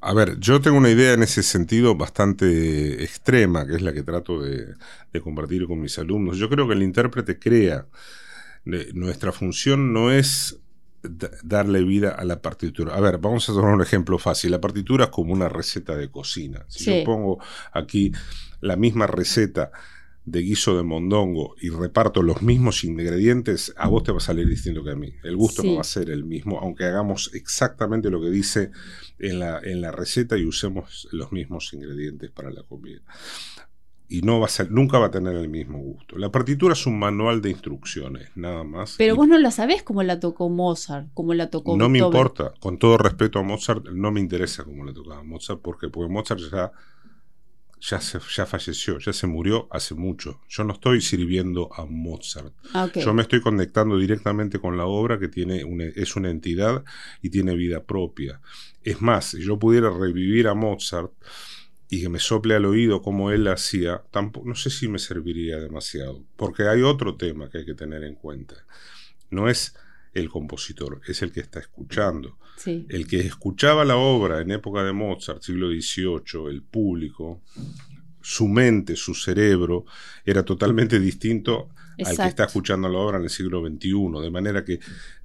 A 0.00 0.14
ver, 0.14 0.38
yo 0.38 0.60
tengo 0.60 0.78
una 0.78 0.90
idea 0.90 1.12
en 1.12 1.22
ese 1.22 1.42
sentido 1.42 1.94
bastante 1.94 3.02
extrema, 3.02 3.66
que 3.66 3.76
es 3.76 3.82
la 3.82 3.92
que 3.92 4.02
trato 4.02 4.40
de 4.42 4.74
compartir 5.22 5.66
con 5.66 5.80
mis 5.80 5.98
alumnos. 5.98 6.38
Yo 6.38 6.48
creo 6.48 6.66
que 6.66 6.74
el 6.74 6.82
intérprete 6.82 7.38
crea. 7.38 7.86
Nuestra 8.64 9.32
función 9.32 9.92
no 9.92 10.10
es 10.10 10.60
darle 11.02 11.82
vida 11.82 12.10
a 12.10 12.24
la 12.24 12.42
partitura. 12.42 12.94
A 12.94 13.00
ver, 13.00 13.18
vamos 13.18 13.48
a 13.48 13.52
tomar 13.52 13.74
un 13.74 13.82
ejemplo 13.82 14.18
fácil. 14.18 14.50
La 14.50 14.60
partitura 14.60 15.06
es 15.06 15.10
como 15.10 15.32
una 15.32 15.48
receta 15.48 15.96
de 15.96 16.10
cocina. 16.10 16.64
Si 16.68 16.84
yo 16.84 17.04
pongo 17.04 17.38
aquí 17.72 18.12
la 18.60 18.76
misma 18.76 19.06
receta 19.06 19.70
de 20.24 20.40
guiso 20.40 20.76
de 20.76 20.82
mondongo 20.82 21.56
y 21.60 21.70
reparto 21.70 22.22
los 22.22 22.42
mismos 22.42 22.84
ingredientes, 22.84 23.72
a 23.76 23.88
vos 23.88 24.04
te 24.04 24.12
va 24.12 24.18
a 24.18 24.20
salir 24.20 24.46
distinto 24.46 24.84
que 24.84 24.90
a 24.90 24.96
mí. 24.96 25.14
El 25.22 25.36
gusto 25.36 25.62
no 25.62 25.76
va 25.76 25.80
a 25.80 25.84
ser 25.84 26.10
el 26.10 26.24
mismo, 26.24 26.58
aunque 26.60 26.84
hagamos 26.84 27.30
exactamente 27.34 28.10
lo 28.10 28.20
que 28.20 28.30
dice 28.30 28.70
en 29.18 29.38
la, 29.38 29.60
en 29.62 29.80
la 29.80 29.90
receta 29.90 30.36
y 30.36 30.44
usemos 30.44 31.08
los 31.12 31.32
mismos 31.32 31.72
ingredientes 31.72 32.30
para 32.30 32.50
la 32.50 32.62
comida 32.62 33.00
y 34.10 34.22
no 34.22 34.40
va 34.40 34.46
a 34.46 34.48
ser, 34.48 34.72
nunca 34.72 34.98
va 34.98 35.06
a 35.06 35.10
tener 35.12 35.36
el 35.36 35.48
mismo 35.48 35.78
gusto. 35.78 36.18
La 36.18 36.32
partitura 36.32 36.72
es 36.72 36.84
un 36.84 36.98
manual 36.98 37.40
de 37.40 37.50
instrucciones, 37.50 38.28
nada 38.34 38.64
más. 38.64 38.96
Pero 38.98 39.14
vos 39.14 39.28
no 39.28 39.38
la 39.38 39.52
sabés 39.52 39.84
cómo 39.84 40.02
la 40.02 40.18
tocó 40.18 40.50
Mozart, 40.50 41.08
cómo 41.14 41.32
la 41.32 41.48
tocó 41.48 41.76
No 41.76 41.88
me 41.88 42.00
importa, 42.00 42.52
con 42.58 42.76
todo 42.76 42.98
respeto 42.98 43.38
a 43.38 43.44
Mozart, 43.44 43.86
no 43.90 44.10
me 44.10 44.18
interesa 44.18 44.64
cómo 44.64 44.84
la 44.84 44.92
tocaba 44.92 45.22
Mozart, 45.22 45.60
porque, 45.62 45.88
porque 45.88 46.12
Mozart 46.12 46.40
ya, 46.50 46.72
ya, 47.80 48.00
se, 48.00 48.18
ya 48.34 48.46
falleció, 48.46 48.98
ya 48.98 49.12
se 49.12 49.28
murió 49.28 49.68
hace 49.70 49.94
mucho. 49.94 50.40
Yo 50.48 50.64
no 50.64 50.72
estoy 50.72 51.00
sirviendo 51.02 51.72
a 51.72 51.86
Mozart. 51.86 52.52
Ah, 52.74 52.88
Yo 52.92 53.14
me 53.14 53.22
estoy 53.22 53.40
conectando 53.40 53.96
directamente 53.96 54.58
con 54.58 54.76
la 54.76 54.86
obra 54.86 55.20
que 55.20 55.28
tiene 55.28 55.62
es 55.94 56.16
una 56.16 56.30
entidad 56.30 56.82
y 57.22 57.30
tiene 57.30 57.54
vida 57.54 57.84
propia. 57.84 58.40
Es 58.82 59.00
más, 59.00 59.26
si 59.26 59.40
yo 59.44 59.56
pudiera 59.56 59.88
revivir 59.88 60.48
a 60.48 60.54
Mozart, 60.54 61.12
y 61.90 62.00
que 62.00 62.08
me 62.08 62.20
sople 62.20 62.54
al 62.54 62.64
oído 62.64 63.02
como 63.02 63.32
él 63.32 63.48
hacía, 63.48 64.04
tampoco, 64.12 64.48
no 64.48 64.54
sé 64.54 64.70
si 64.70 64.86
me 64.86 65.00
serviría 65.00 65.58
demasiado, 65.58 66.24
porque 66.36 66.68
hay 66.68 66.82
otro 66.82 67.16
tema 67.16 67.50
que 67.50 67.58
hay 67.58 67.66
que 67.66 67.74
tener 67.74 68.04
en 68.04 68.14
cuenta. 68.14 68.54
No 69.28 69.48
es 69.48 69.74
el 70.14 70.28
compositor, 70.28 71.00
es 71.08 71.20
el 71.22 71.32
que 71.32 71.40
está 71.40 71.58
escuchando. 71.58 72.38
El 72.64 73.08
que 73.08 73.20
escuchaba 73.20 73.84
la 73.84 73.96
obra 73.96 74.40
en 74.40 74.52
época 74.52 74.84
de 74.84 74.92
Mozart, 74.92 75.42
siglo 75.42 75.68
XVIII, 75.68 76.46
el 76.48 76.62
público, 76.62 77.40
su 78.20 78.46
mente, 78.46 78.94
su 78.94 79.14
cerebro, 79.14 79.84
era 80.24 80.44
totalmente 80.44 81.00
distinto 81.00 81.70
al 82.04 82.16
que 82.16 82.26
está 82.26 82.44
escuchando 82.44 82.88
la 82.88 82.98
obra 82.98 83.18
en 83.18 83.24
el 83.24 83.30
siglo 83.30 83.66
XXI, 83.66 84.22
de 84.22 84.30
manera 84.30 84.64
que 84.64 84.78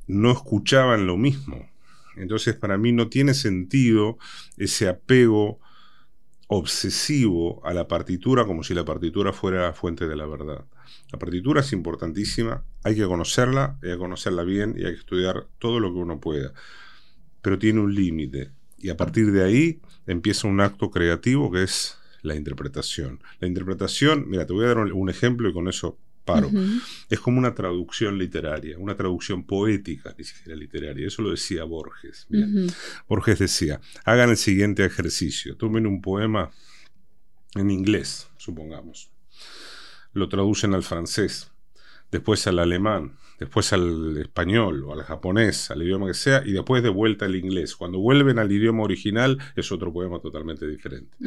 no 0.07 0.31
escuchaban 0.31 1.05
lo 1.05 1.15
mismo. 1.15 1.69
Entonces, 2.15 2.55
para 2.55 2.77
mí 2.77 2.91
no 2.91 3.09
tiene 3.09 3.33
sentido 3.33 4.17
ese 4.57 4.87
apego 4.87 5.59
obsesivo 6.47 7.65
a 7.65 7.73
la 7.73 7.87
partitura 7.87 8.45
como 8.45 8.63
si 8.63 8.73
la 8.73 8.85
partitura 8.85 9.33
fuera 9.33 9.63
la 9.63 9.73
fuente 9.73 10.07
de 10.07 10.15
la 10.15 10.25
verdad. 10.25 10.65
La 11.11 11.19
partitura 11.19 11.61
es 11.61 11.73
importantísima, 11.73 12.63
hay 12.83 12.95
que 12.95 13.05
conocerla, 13.05 13.77
hay 13.81 13.91
que 13.91 13.97
conocerla 13.97 14.43
bien 14.43 14.75
y 14.77 14.85
hay 14.85 14.93
que 14.93 14.99
estudiar 14.99 15.47
todo 15.59 15.79
lo 15.79 15.91
que 15.91 15.99
uno 15.99 16.19
pueda. 16.19 16.53
Pero 17.41 17.57
tiene 17.57 17.79
un 17.79 17.93
límite 17.93 18.51
y 18.77 18.89
a 18.89 18.97
partir 18.97 19.31
de 19.31 19.43
ahí 19.43 19.81
empieza 20.05 20.47
un 20.47 20.61
acto 20.61 20.91
creativo 20.91 21.51
que 21.51 21.63
es 21.63 21.97
la 22.21 22.35
interpretación. 22.35 23.21
La 23.39 23.47
interpretación, 23.47 24.29
mira, 24.29 24.45
te 24.45 24.53
voy 24.53 24.65
a 24.65 24.69
dar 24.69 24.77
un 24.77 25.09
ejemplo 25.09 25.49
y 25.49 25.53
con 25.53 25.67
eso 25.67 25.97
paro. 26.25 26.51
Es 27.09 27.19
como 27.19 27.37
una 27.37 27.55
traducción 27.55 28.17
literaria, 28.17 28.77
una 28.77 28.97
traducción 28.97 29.45
poética, 29.45 30.13
ni 30.17 30.23
siquiera 30.23 30.57
literaria. 30.57 31.07
Eso 31.07 31.21
lo 31.21 31.31
decía 31.31 31.63
Borges. 31.63 32.27
Borges 33.07 33.39
decía, 33.39 33.79
hagan 34.03 34.31
el 34.31 34.37
siguiente 34.37 34.83
ejercicio, 34.83 35.55
tomen 35.55 35.87
un 35.87 36.01
poema 36.01 36.51
en 37.55 37.71
inglés, 37.71 38.27
supongamos, 38.37 39.09
lo 40.13 40.27
traducen 40.27 40.73
al 40.73 40.83
francés, 40.83 41.51
después 42.11 42.45
al 42.47 42.59
alemán, 42.59 43.17
después 43.39 43.73
al 43.73 44.17
español 44.17 44.83
o 44.83 44.93
al 44.93 45.03
japonés, 45.03 45.71
al 45.71 45.83
idioma 45.83 46.07
que 46.07 46.13
sea, 46.13 46.43
y 46.45 46.51
después 46.51 46.83
de 46.83 46.89
vuelta 46.89 47.25
al 47.25 47.35
inglés. 47.35 47.75
Cuando 47.75 47.99
vuelven 47.99 48.39
al 48.39 48.51
idioma 48.51 48.83
original 48.83 49.37
es 49.55 49.71
otro 49.71 49.91
poema 49.91 50.19
totalmente 50.19 50.67
diferente. 50.67 51.17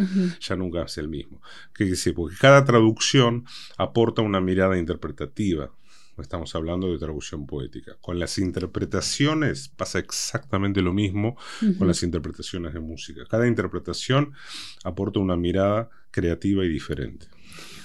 Ya 0.40 0.56
nunca 0.56 0.82
es 0.82 0.98
el 0.98 1.08
mismo. 1.08 1.40
¿Qué 1.74 1.86
quiere 1.86 2.12
Porque 2.14 2.36
cada 2.36 2.64
traducción 2.64 3.44
aporta 3.76 4.22
una 4.22 4.40
mirada 4.40 4.78
interpretativa. 4.78 5.70
Estamos 6.18 6.52
hablando 6.56 6.90
de 6.90 6.98
traducción 6.98 7.46
poética. 7.46 7.96
Con 8.00 8.18
las 8.18 8.38
interpretaciones 8.38 9.68
pasa 9.68 10.00
exactamente 10.00 10.82
lo 10.82 10.92
mismo 10.92 11.36
con 11.78 11.86
las 11.86 12.02
interpretaciones 12.02 12.74
de 12.74 12.80
música. 12.80 13.24
Cada 13.28 13.46
interpretación 13.46 14.32
aporta 14.82 15.20
una 15.20 15.36
mirada 15.36 15.90
creativa 16.10 16.64
y 16.64 16.68
diferente. 16.68 17.26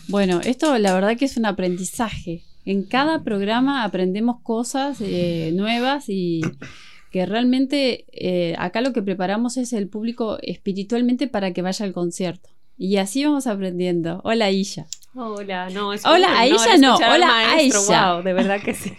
Bueno, 0.08 0.42
esto 0.44 0.77
la 0.80 0.94
verdad 0.96 1.15
que 1.15 1.25
es 1.25 1.38
un 1.38 1.46
aprendizaje 1.46 2.44
en 2.65 2.84
cada 2.84 3.24
programa 3.24 3.84
aprendemos 3.84 4.41
cosas 4.41 5.00
eh, 5.01 5.51
nuevas 5.53 6.05
y 6.08 6.41
que 7.12 7.25
realmente 7.25 8.05
eh, 8.12 8.55
acá 8.58 8.82
lo 8.82 8.93
que 8.93 9.03
preparamos 9.03 9.58
es 9.58 9.74
el 9.74 9.88
público 9.88 10.38
espiritualmente 10.41 11.27
para 11.27 11.53
que 11.53 11.62
vaya 11.62 11.86
al 11.86 11.93
concierto. 11.93 12.50
Y 12.77 12.98
así 12.98 13.24
vamos 13.24 13.46
aprendiendo. 13.46 14.20
Hola, 14.24 14.46
Aisha. 14.46 14.88
Hola, 15.15 15.70
no, 15.70 15.93
es 15.93 16.03
Hola, 16.05 16.39
Aisha 16.39 16.77
no, 16.77 16.96
hola, 16.96 17.51
Aisha. 17.51 18.13
Wow, 18.13 18.24
de 18.24 18.34
verdad 18.34 18.60
que 18.63 18.74
sí. 18.74 18.91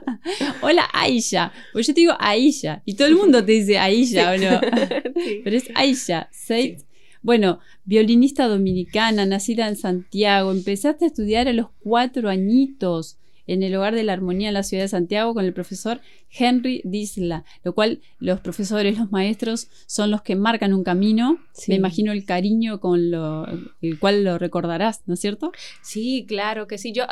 hola, 0.62 0.88
Aisha. 0.94 1.52
Pues 1.74 1.86
yo 1.86 1.92
te 1.92 2.00
digo 2.00 2.14
Aisha 2.18 2.80
y 2.86 2.94
todo 2.94 3.06
el 3.06 3.16
mundo 3.16 3.44
te 3.44 3.52
dice 3.52 3.78
Aisha, 3.78 4.32
¿o 4.32 4.38
no? 4.38 4.60
Pero 5.44 5.54
es 5.54 5.68
Aisha. 5.74 6.30
Say, 6.32 6.78
bueno, 7.22 7.60
violinista 7.84 8.48
dominicana, 8.48 9.26
nacida 9.26 9.68
en 9.68 9.76
Santiago, 9.76 10.52
empezaste 10.52 11.04
a 11.04 11.08
estudiar 11.08 11.48
a 11.48 11.52
los 11.52 11.68
cuatro 11.82 12.28
añitos 12.28 13.18
en 13.46 13.62
el 13.62 13.74
Hogar 13.74 13.94
de 13.94 14.04
la 14.04 14.12
Armonía 14.12 14.48
en 14.48 14.54
la 14.54 14.62
ciudad 14.62 14.84
de 14.84 14.88
Santiago 14.88 15.34
con 15.34 15.44
el 15.44 15.52
profesor 15.52 16.00
Henry 16.30 16.80
Disla, 16.84 17.44
lo 17.64 17.74
cual 17.74 18.00
los 18.18 18.40
profesores, 18.40 18.98
los 18.98 19.10
maestros 19.10 19.68
son 19.86 20.10
los 20.10 20.22
que 20.22 20.36
marcan 20.36 20.72
un 20.72 20.84
camino. 20.84 21.38
Me 21.68 21.74
imagino 21.74 22.12
el 22.12 22.24
cariño 22.24 22.80
con 22.80 23.10
lo, 23.10 23.46
el 23.80 23.98
cual 23.98 24.24
lo 24.24 24.38
recordarás, 24.38 25.02
¿no 25.06 25.14
es 25.14 25.20
cierto? 25.20 25.52
Sí, 25.82 26.24
claro 26.26 26.66
que 26.66 26.78
sí. 26.78 26.92
Yo 26.92 27.04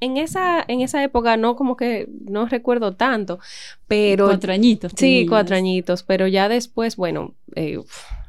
en 0.00 0.16
esa 0.16 0.64
en 0.66 0.80
esa 0.80 1.02
época 1.02 1.36
no 1.36 1.56
como 1.56 1.76
que 1.76 2.08
no 2.24 2.46
recuerdo 2.46 2.94
tanto, 2.94 3.38
pero 3.86 4.26
cuatro 4.26 4.52
añitos. 4.52 4.92
Sí, 4.96 5.26
cuatro 5.28 5.56
añitos, 5.56 6.02
pero 6.02 6.26
ya 6.26 6.48
después, 6.48 6.96
bueno. 6.96 7.34
Eh, 7.54 7.78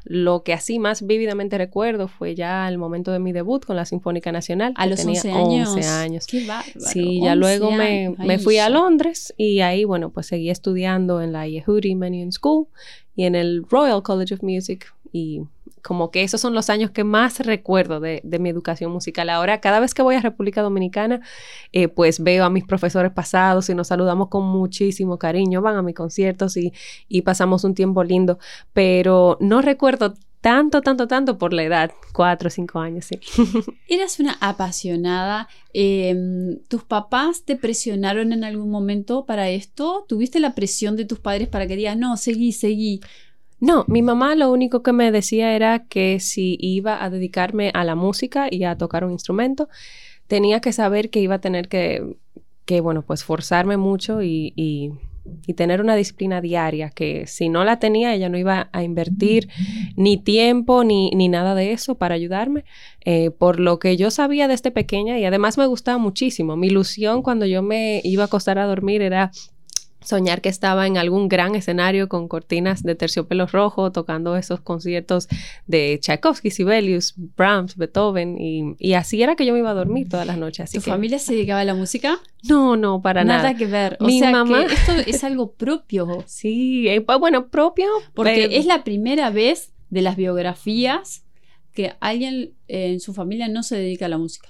lo 0.04 0.42
que 0.42 0.52
así 0.52 0.78
más 0.78 1.06
vívidamente 1.06 1.56
recuerdo 1.56 2.08
fue 2.08 2.34
ya 2.34 2.68
el 2.68 2.76
momento 2.76 3.10
de 3.10 3.18
mi 3.18 3.32
debut 3.32 3.64
con 3.64 3.76
la 3.76 3.86
Sinfónica 3.86 4.32
Nacional. 4.32 4.74
A 4.76 4.86
los 4.86 5.00
tenía 5.00 5.20
11 5.22 5.32
años. 5.32 5.68
11 5.70 5.88
años. 5.88 6.26
Qué 6.26 6.46
bárbaro. 6.46 6.80
Sí, 6.80 7.20
ya 7.22 7.34
luego 7.34 7.70
me, 7.70 8.14
me, 8.18 8.38
fui 8.38 8.58
a 8.58 8.68
Londres 8.68 9.32
y 9.38 9.60
ahí, 9.60 9.84
bueno, 9.84 10.10
pues 10.10 10.26
seguí 10.26 10.50
estudiando 10.50 11.22
en 11.22 11.32
la 11.32 11.48
Yehudi 11.48 11.94
Manual 11.94 12.32
School 12.32 12.66
y 13.16 13.24
en 13.24 13.34
el 13.34 13.64
Royal 13.68 14.02
College 14.02 14.34
of 14.34 14.42
Music 14.42 14.92
y 15.14 15.42
como 15.80 16.10
que 16.10 16.24
esos 16.24 16.40
son 16.40 16.54
los 16.54 16.70
años 16.70 16.90
que 16.90 17.04
más 17.04 17.38
recuerdo 17.38 18.00
de, 18.00 18.20
mi 18.40 18.48
educación 18.48 18.90
musical. 18.90 19.30
Ahora, 19.30 19.60
cada 19.60 19.78
vez 19.78 19.94
que 19.94 20.02
voy 20.02 20.16
a 20.16 20.20
República 20.20 20.60
Dominicana, 20.60 21.20
eh, 21.72 21.86
pues 21.86 22.20
veo 22.20 22.44
a 22.44 22.50
mis 22.50 22.64
profesores 22.64 23.12
pasados 23.12 23.70
y 23.70 23.76
nos 23.76 23.86
saludamos 23.88 24.26
con 24.28 24.42
muchísimo 24.44 25.16
cariño, 25.16 25.62
van 25.62 25.76
a 25.76 25.82
mis 25.82 25.94
conciertos 25.94 26.56
y, 26.56 26.72
pasamos 27.22 27.62
un 27.62 27.74
tiempo 27.76 28.02
lindo, 28.02 28.40
pero 28.72 29.38
no 29.40 29.62
recuerdo 29.62 30.14
tanto, 30.40 30.82
tanto, 30.82 31.06
tanto 31.06 31.38
por 31.38 31.52
la 31.52 31.62
edad, 31.62 31.92
cuatro 32.12 32.48
o 32.48 32.50
cinco 32.50 32.80
años, 32.80 33.04
sí. 33.04 33.20
Eras 33.88 34.18
una 34.18 34.36
apasionada. 34.40 35.48
Em, 35.72 36.58
¿Tus 36.66 36.82
papás 36.82 37.44
te 37.44 37.54
presionaron 37.54 38.32
en 38.32 38.42
algún 38.42 38.68
momento 38.68 39.26
para 39.26 39.48
esto? 39.48 40.04
¿Tuviste 40.08 40.40
la 40.40 40.56
presión 40.56 40.96
de 40.96 41.04
tus 41.04 41.20
padres 41.20 41.46
para 41.46 41.68
que 41.68 41.76
digas, 41.76 41.96
no, 41.96 42.16
seguí, 42.16 42.50
seguí? 42.50 43.00
No, 43.64 43.86
mi 43.88 44.02
mamá 44.02 44.34
lo 44.34 44.52
único 44.52 44.82
que 44.82 44.92
me 44.92 45.10
decía 45.10 45.56
era 45.56 45.86
que 45.86 46.20
si 46.20 46.58
iba 46.60 47.02
a 47.02 47.08
dedicarme 47.08 47.70
a 47.72 47.82
la 47.82 47.94
música 47.94 48.46
y 48.50 48.64
a 48.64 48.76
tocar 48.76 49.06
un 49.06 49.12
instrumento, 49.12 49.70
tenía 50.26 50.60
que 50.60 50.70
saber 50.70 51.08
que 51.08 51.20
iba 51.20 51.36
a 51.36 51.40
tener 51.40 51.68
que, 51.68 52.18
que 52.66 52.82
bueno, 52.82 53.00
pues 53.00 53.24
forzarme 53.24 53.78
mucho 53.78 54.20
y, 54.20 54.52
y, 54.54 54.92
tener 55.56 55.80
una 55.80 55.96
disciplina 55.96 56.42
diaria, 56.42 56.90
que 56.90 57.26
si 57.26 57.48
no 57.48 57.64
la 57.64 57.78
tenía, 57.78 58.14
ella 58.14 58.28
no 58.28 58.36
iba 58.36 58.68
a 58.70 58.82
invertir 58.82 59.48
ni 59.96 60.18
tiempo 60.18 60.84
ni, 60.84 61.08
ni 61.12 61.30
nada 61.30 61.54
de 61.54 61.72
eso 61.72 61.94
para 61.94 62.14
ayudarme, 62.14 62.66
eh, 63.06 63.30
por 63.30 63.60
lo 63.60 63.78
que 63.78 63.96
yo 63.96 64.10
sabía 64.10 64.46
desde 64.46 64.72
pequeña 64.72 65.18
y 65.18 65.24
además 65.24 65.56
me 65.56 65.64
gustaba 65.64 65.96
muchísimo. 65.96 66.56
Mi 66.58 66.66
ilusión 66.66 67.22
cuando 67.22 67.46
yo 67.46 67.62
me 67.62 68.02
iba 68.04 68.24
a 68.24 68.26
acostar 68.26 68.58
a 68.58 68.66
dormir 68.66 69.00
era 69.00 69.30
soñar 70.04 70.40
que 70.40 70.48
estaba 70.48 70.86
en 70.86 70.96
algún 70.96 71.28
gran 71.28 71.54
escenario 71.54 72.08
con 72.08 72.28
cortinas 72.28 72.82
de 72.82 72.94
terciopelo 72.94 73.46
rojo, 73.46 73.92
tocando 73.92 74.36
esos 74.36 74.60
conciertos 74.60 75.28
de 75.66 75.98
Tchaikovsky, 76.00 76.50
Sibelius, 76.50 77.14
Brahms, 77.16 77.76
Beethoven, 77.76 78.36
y, 78.38 78.94
así 78.94 79.22
era 79.22 79.36
que 79.36 79.46
yo 79.46 79.52
me 79.52 79.60
iba 79.60 79.70
a 79.70 79.74
dormir 79.74 80.08
todas 80.08 80.26
las 80.26 80.38
noches. 80.38 80.70
¿Tu 80.70 80.80
familia 80.80 81.18
se 81.18 81.34
dedicaba 81.34 81.60
a 81.60 81.64
la 81.64 81.74
música? 81.74 82.18
No, 82.48 82.76
no, 82.76 83.02
para 83.02 83.24
nada. 83.24 83.42
Nada 83.42 83.56
que 83.56 83.66
ver. 83.66 83.96
O 84.00 84.06
Mi 84.06 84.18
sea 84.18 84.30
mamá... 84.30 84.66
que 84.66 84.74
esto 84.74 84.92
es 85.06 85.24
algo 85.24 85.52
propio. 85.52 86.24
sí, 86.26 86.88
eh, 86.88 87.00
bueno, 87.00 87.48
propio. 87.48 87.88
Porque 88.14 88.56
es 88.58 88.66
la 88.66 88.84
primera 88.84 89.30
vez 89.30 89.72
de 89.90 90.02
las 90.02 90.16
biografías 90.16 91.24
que 91.72 91.94
alguien 92.00 92.54
en 92.68 93.00
su 93.00 93.12
familia 93.14 93.48
no 93.48 93.62
se 93.62 93.76
dedica 93.76 94.06
a 94.06 94.08
la 94.08 94.18
música. 94.18 94.48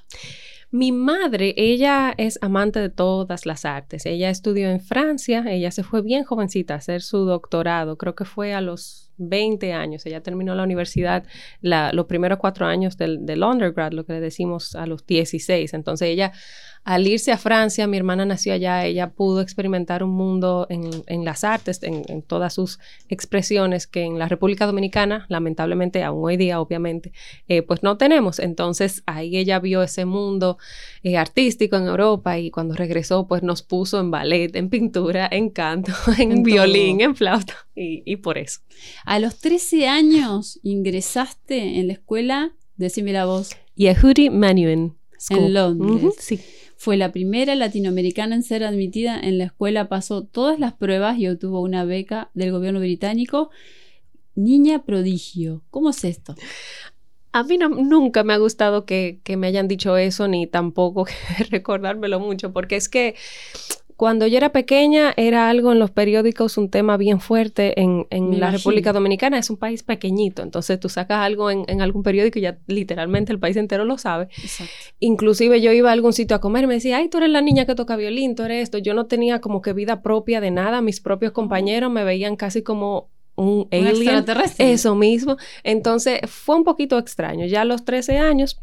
Mi 0.75 0.91
madre, 0.91 1.55
ella 1.57 2.13
es 2.19 2.37
amante 2.43 2.81
de 2.81 2.89
todas 2.89 3.47
las 3.47 3.65
artes. 3.65 4.07
Ella 4.07 4.29
estudió 4.29 4.69
en 4.71 4.81
Francia, 4.81 5.45
ella 5.47 5.71
se 5.71 5.85
fue 5.85 6.03
bien 6.03 6.25
jovencita 6.25 6.75
a 6.75 6.79
hacer 6.79 7.01
su 7.01 7.19
doctorado, 7.19 7.97
creo 7.97 8.17
que 8.17 8.25
fue 8.25 8.55
a 8.55 8.61
los 8.61 9.13
20 9.17 9.73
años. 9.73 10.05
Ella 10.07 10.23
terminó 10.23 10.55
la 10.55 10.63
universidad 10.63 11.25
los 11.61 12.07
primeros 12.07 12.39
cuatro 12.39 12.67
años 12.67 12.97
del, 12.97 13.25
del 13.25 13.43
undergrad, 13.43 13.93
lo 13.93 14.05
que 14.05 14.15
le 14.15 14.21
decimos 14.21 14.75
a 14.75 14.87
los 14.87 15.07
16. 15.07 15.75
Entonces 15.75 16.09
ella 16.09 16.33
al 16.85 17.07
irse 17.07 17.33
a 17.33 17.39
Francia, 17.39 17.87
mi 17.87 17.97
hermana 17.97 18.27
nació 18.27 18.53
allá, 18.53 18.85
ella 18.85 19.11
pudo 19.11 19.41
experimentar 19.41 20.05
un 20.05 20.11
mundo 20.11 20.67
en, 20.69 21.25
las 21.25 21.43
artes, 21.43 21.83
en, 21.83 22.21
todas 22.21 22.53
sus 22.53 22.79
expresiones 23.09 23.87
que 23.87 24.03
en 24.03 24.19
la 24.19 24.29
República 24.29 24.67
Dominicana, 24.67 25.25
lamentablemente, 25.31 26.05
aún 26.05 26.27
hoy 26.27 26.37
día, 26.37 26.61
obviamente, 26.61 27.13
eh, 27.49 27.63
pues 27.63 27.83
no 27.83 27.97
tenemos. 27.97 28.39
Entonces 28.39 29.03
ahí 29.07 29.39
ella 29.39 29.61
vio 29.61 29.83
ese 29.83 30.05
mundo 30.05 30.59
eh, 31.03 31.17
artístico 31.17 31.77
en 31.77 31.87
Europa 31.87 32.39
y 32.39 32.51
cuando 32.51 32.75
regresó, 32.75 33.27
pues 33.27 33.43
nos 33.43 33.63
puso 33.63 33.99
en 33.99 34.11
ballet, 34.11 34.55
en 34.55 34.69
pintura, 34.69 35.27
en 35.31 35.49
canto, 35.49 35.93
en, 36.19 36.43
violín, 36.43 37.01
en 37.01 37.17
flauta 37.17 37.55
y, 37.75 38.17
por 38.17 38.37
eso. 38.37 38.61
A 39.05 39.19
los 39.19 39.39
13 39.39 39.87
años 39.87 40.59
ingresaste 40.63 41.79
en 41.79 41.89
la 41.89 41.93
escuela, 41.93 42.53
decime 42.77 43.13
la 43.13 43.27
voz. 43.27 43.51
Yehudi 43.77 44.31
Manuen. 44.31 44.97
En 45.31 45.55
Londres. 45.55 46.15
sí. 46.19 46.41
Fue 46.77 46.97
la 46.97 47.13
primera 47.13 47.55
latinoamericana 47.55 48.35
en 48.35 48.43
ser 48.43 48.65
admitida 48.65 49.19
en 49.19 49.39
la 49.39 49.45
escuela, 49.45 49.89
pasó 49.89 50.25
todas 50.25 50.59
las 50.59 50.75
pruebas 50.75 51.19
y 51.19 51.29
obtuvo 51.29 51.61
una 51.61 51.85
beca 51.85 52.31
del 52.35 52.53
gobierno 52.53 52.81
británico. 52.81 53.51
Niña 54.35 54.85
prodigio. 54.85 55.63
¿Cómo 55.71 55.91
es 55.91 56.05
esto? 56.05 56.35
A 57.33 57.43
mí 57.43 57.59
nunca 57.59 58.23
me 58.23 58.35
ha 58.35 58.39
gustado 58.39 58.85
que, 58.85 59.21
que, 59.25 59.37
me 59.37 59.47
hayan 59.47 59.67
dicho 59.67 59.97
eso, 59.97 60.29
ni 60.29 60.47
tampoco 60.47 61.07
recordármelo 61.51 62.21
mucho, 62.21 62.53
porque 62.53 62.77
es 62.77 62.89
que 62.89 63.15
cuando 63.97 64.27
yo 64.27 64.37
era 64.37 64.51
pequeña 64.51 65.15
era 65.17 65.49
algo 65.49 65.71
en 65.73 65.79
los 65.79 65.91
periódicos, 65.91 66.59
un 66.59 66.69
tema 66.69 66.97
bien 66.97 67.21
fuerte 67.21 67.81
en, 67.81 68.07
la 68.41 68.51
República 68.51 68.93
Dominicana. 68.93 69.39
Es 69.39 69.51
un 69.51 69.57
país 69.57 69.83
pequeñito, 69.83 70.43
entonces 70.43 70.81
tú 70.81 70.89
sacas 70.89 71.19
algo 71.19 71.51
en, 71.51 71.81
algún 71.81 72.03
periódico 72.03 72.39
y 72.39 72.43
ya 72.43 72.59
literalmente 72.67 73.33
el 73.33 73.39
país 73.39 73.57
entero 73.57 73.85
lo 73.85 73.99
sabe. 73.99 74.29
Inclusive 74.99 75.61
yo 75.61 75.73
iba 75.73 75.91
a 75.91 75.93
algún 75.93 76.13
sitio 76.13 76.37
a 76.37 76.41
comer 76.41 76.65
y 76.65 76.67
me 76.67 76.75
decía, 76.75 76.99
ay, 76.99 77.09
tú 77.09 77.19
eres 77.19 77.31
la 77.31 77.41
niña 77.41 77.67
que 77.67 77.75
toca 77.75 77.97
violín, 77.97 78.35
tú 78.35 78.43
eres 78.43 78.65
esto. 78.65 78.79
Yo 78.79 78.95
no 78.95 79.07
tenía 79.07 79.41
como 79.41 79.63
que 79.63 79.73
vida 79.73 80.03
propia 80.03 80.41
de 80.41 80.51
nada. 80.51 80.81
Mis 80.81 81.01
propios 81.01 81.33
compañeros 81.33 81.91
me 81.91 82.05
veían 82.05 82.37
casi 82.37 82.63
como 82.63 83.11
un 83.37 83.69
alien. 83.71 84.25
Eso 84.59 84.95
mismo. 84.95 85.37
Entonces 85.63 86.21
fue 86.29 86.57
un 86.57 86.65
poquito 86.65 86.99
extraño. 86.99 87.47
Ya 87.47 87.63
a 87.63 87.65
los 87.65 87.85
13 87.85 88.19
años 88.19 88.61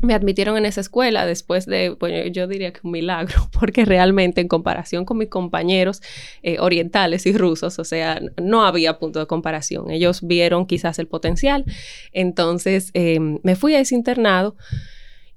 me 0.00 0.14
admitieron 0.14 0.56
en 0.56 0.66
esa 0.66 0.80
escuela 0.80 1.26
después 1.26 1.66
de, 1.66 1.90
bueno, 1.90 2.26
yo 2.28 2.46
diría 2.46 2.72
que 2.72 2.80
un 2.84 2.92
milagro, 2.92 3.48
porque 3.58 3.84
realmente 3.84 4.40
en 4.40 4.48
comparación 4.48 5.04
con 5.04 5.18
mis 5.18 5.28
compañeros 5.28 6.02
eh, 6.42 6.58
orientales 6.58 7.26
y 7.26 7.36
rusos, 7.36 7.78
o 7.78 7.84
sea, 7.84 8.20
no 8.40 8.64
había 8.64 8.98
punto 8.98 9.18
de 9.18 9.26
comparación. 9.26 9.90
Ellos 9.90 10.20
vieron 10.22 10.66
quizás 10.66 10.98
el 10.98 11.06
potencial. 11.06 11.64
Entonces 12.12 12.90
em, 12.94 13.38
me 13.42 13.56
fui 13.56 13.74
a 13.74 13.80
ese 13.80 13.94
internado. 13.94 14.56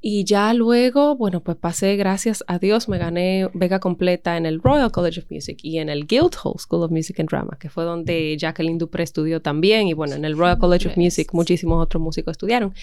Y 0.08 0.24
ya 0.24 0.54
luego, 0.54 1.16
bueno, 1.16 1.42
pues 1.42 1.58
pasé, 1.58 1.96
gracias 1.96 2.44
a 2.46 2.60
Dios, 2.60 2.88
me 2.88 3.00
gané 3.00 3.50
vega 3.56 3.80
completa 3.80 4.38
en 4.38 4.46
el 4.46 4.62
Royal 4.62 4.92
College 4.92 5.22
of 5.22 5.32
Music 5.32 5.58
y 5.64 5.80
en 5.80 5.90
el 5.90 6.06
Guildhall 6.06 6.60
School 6.60 6.84
of 6.84 6.92
Music 6.92 7.20
and 7.20 7.28
Drama, 7.28 7.58
que 7.60 7.72
fue 7.72 7.86
donde 7.86 8.38
Jacqueline 8.38 8.78
Dupré 8.78 9.04
estudió 9.04 9.42
también. 9.42 9.88
Y 9.88 9.94
bueno, 9.94 10.14
en 10.14 10.24
el 10.24 10.38
Royal 10.38 10.60
College 10.60 10.90
of 10.90 10.98
Music 10.98 11.30
muchísimos 11.34 11.84
otros 11.84 12.04
músicos 12.04 12.34
estudiaron 12.34 12.76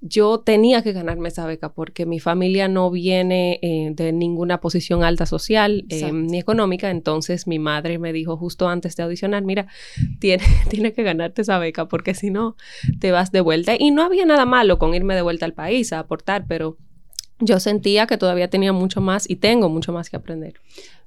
yo 0.00 0.40
tenía 0.40 0.82
que 0.82 0.92
ganarme 0.92 1.28
esa 1.28 1.46
beca 1.46 1.72
porque 1.72 2.06
mi 2.06 2.20
familia 2.20 2.68
no 2.68 2.90
viene 2.90 3.58
eh, 3.62 3.90
de 3.94 4.12
ninguna 4.12 4.60
posición 4.60 5.02
alta 5.02 5.26
social 5.26 5.84
eh, 5.88 6.12
ni 6.12 6.38
económica. 6.38 6.90
Entonces 6.90 7.46
mi 7.46 7.58
madre 7.58 7.98
me 7.98 8.12
dijo 8.12 8.36
justo 8.36 8.68
antes 8.68 8.96
de 8.96 9.02
audicionar, 9.02 9.42
mira, 9.42 9.66
tienes 10.18 10.46
tiene 10.68 10.92
que 10.92 11.02
ganarte 11.02 11.42
esa 11.42 11.58
beca 11.58 11.88
porque 11.88 12.14
si 12.14 12.30
no 12.30 12.56
te 13.00 13.10
vas 13.10 13.32
de 13.32 13.40
vuelta. 13.40 13.74
Y 13.78 13.90
no 13.90 14.02
había 14.02 14.26
nada 14.26 14.44
malo 14.44 14.78
con 14.78 14.94
irme 14.94 15.14
de 15.14 15.22
vuelta 15.22 15.46
al 15.46 15.54
país 15.54 15.92
a 15.92 16.00
aportar, 16.00 16.46
pero 16.46 16.76
yo 17.38 17.60
sentía 17.60 18.06
que 18.06 18.16
todavía 18.16 18.48
tenía 18.48 18.72
mucho 18.72 19.00
más 19.00 19.28
y 19.28 19.36
tengo 19.36 19.68
mucho 19.68 19.92
más 19.92 20.10
que 20.10 20.16
aprender. 20.16 20.54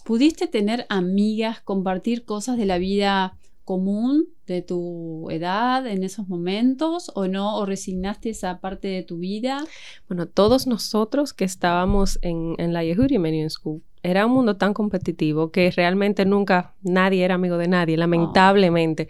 ¿Pudiste 0.04 0.48
tener 0.48 0.86
amigas, 0.90 1.62
compartir 1.62 2.26
cosas 2.26 2.58
de 2.58 2.66
la 2.66 2.78
vida 2.78 3.36
común 3.70 4.26
de 4.48 4.64
tu 4.64 5.30
edad 5.30 5.86
en 5.86 6.04
esos 6.04 6.28
momentos 6.28 7.12
o 7.14 7.28
no? 7.28 7.56
¿O 7.58 7.68
resignaste 7.68 8.32
esa 8.32 8.60
parte 8.62 8.88
de 8.88 9.04
tu 9.04 9.20
vida? 9.20 9.64
Bueno, 10.08 10.26
todos 10.26 10.66
nosotros 10.66 11.34
que 11.34 11.46
estábamos 11.46 12.18
en, 12.24 12.74
la 12.74 12.84
Yehudi 12.84 13.20
Menu 13.20 13.48
School, 13.48 13.84
era 14.02 14.26
un 14.26 14.32
mundo 14.32 14.58
tan 14.58 14.74
competitivo 14.74 15.52
que 15.52 15.70
realmente 15.70 16.26
nunca 16.26 16.74
nadie 16.82 17.24
era 17.24 17.36
amigo 17.36 17.60
de 17.60 17.68
nadie, 17.68 17.96
lamentablemente. 17.96 19.08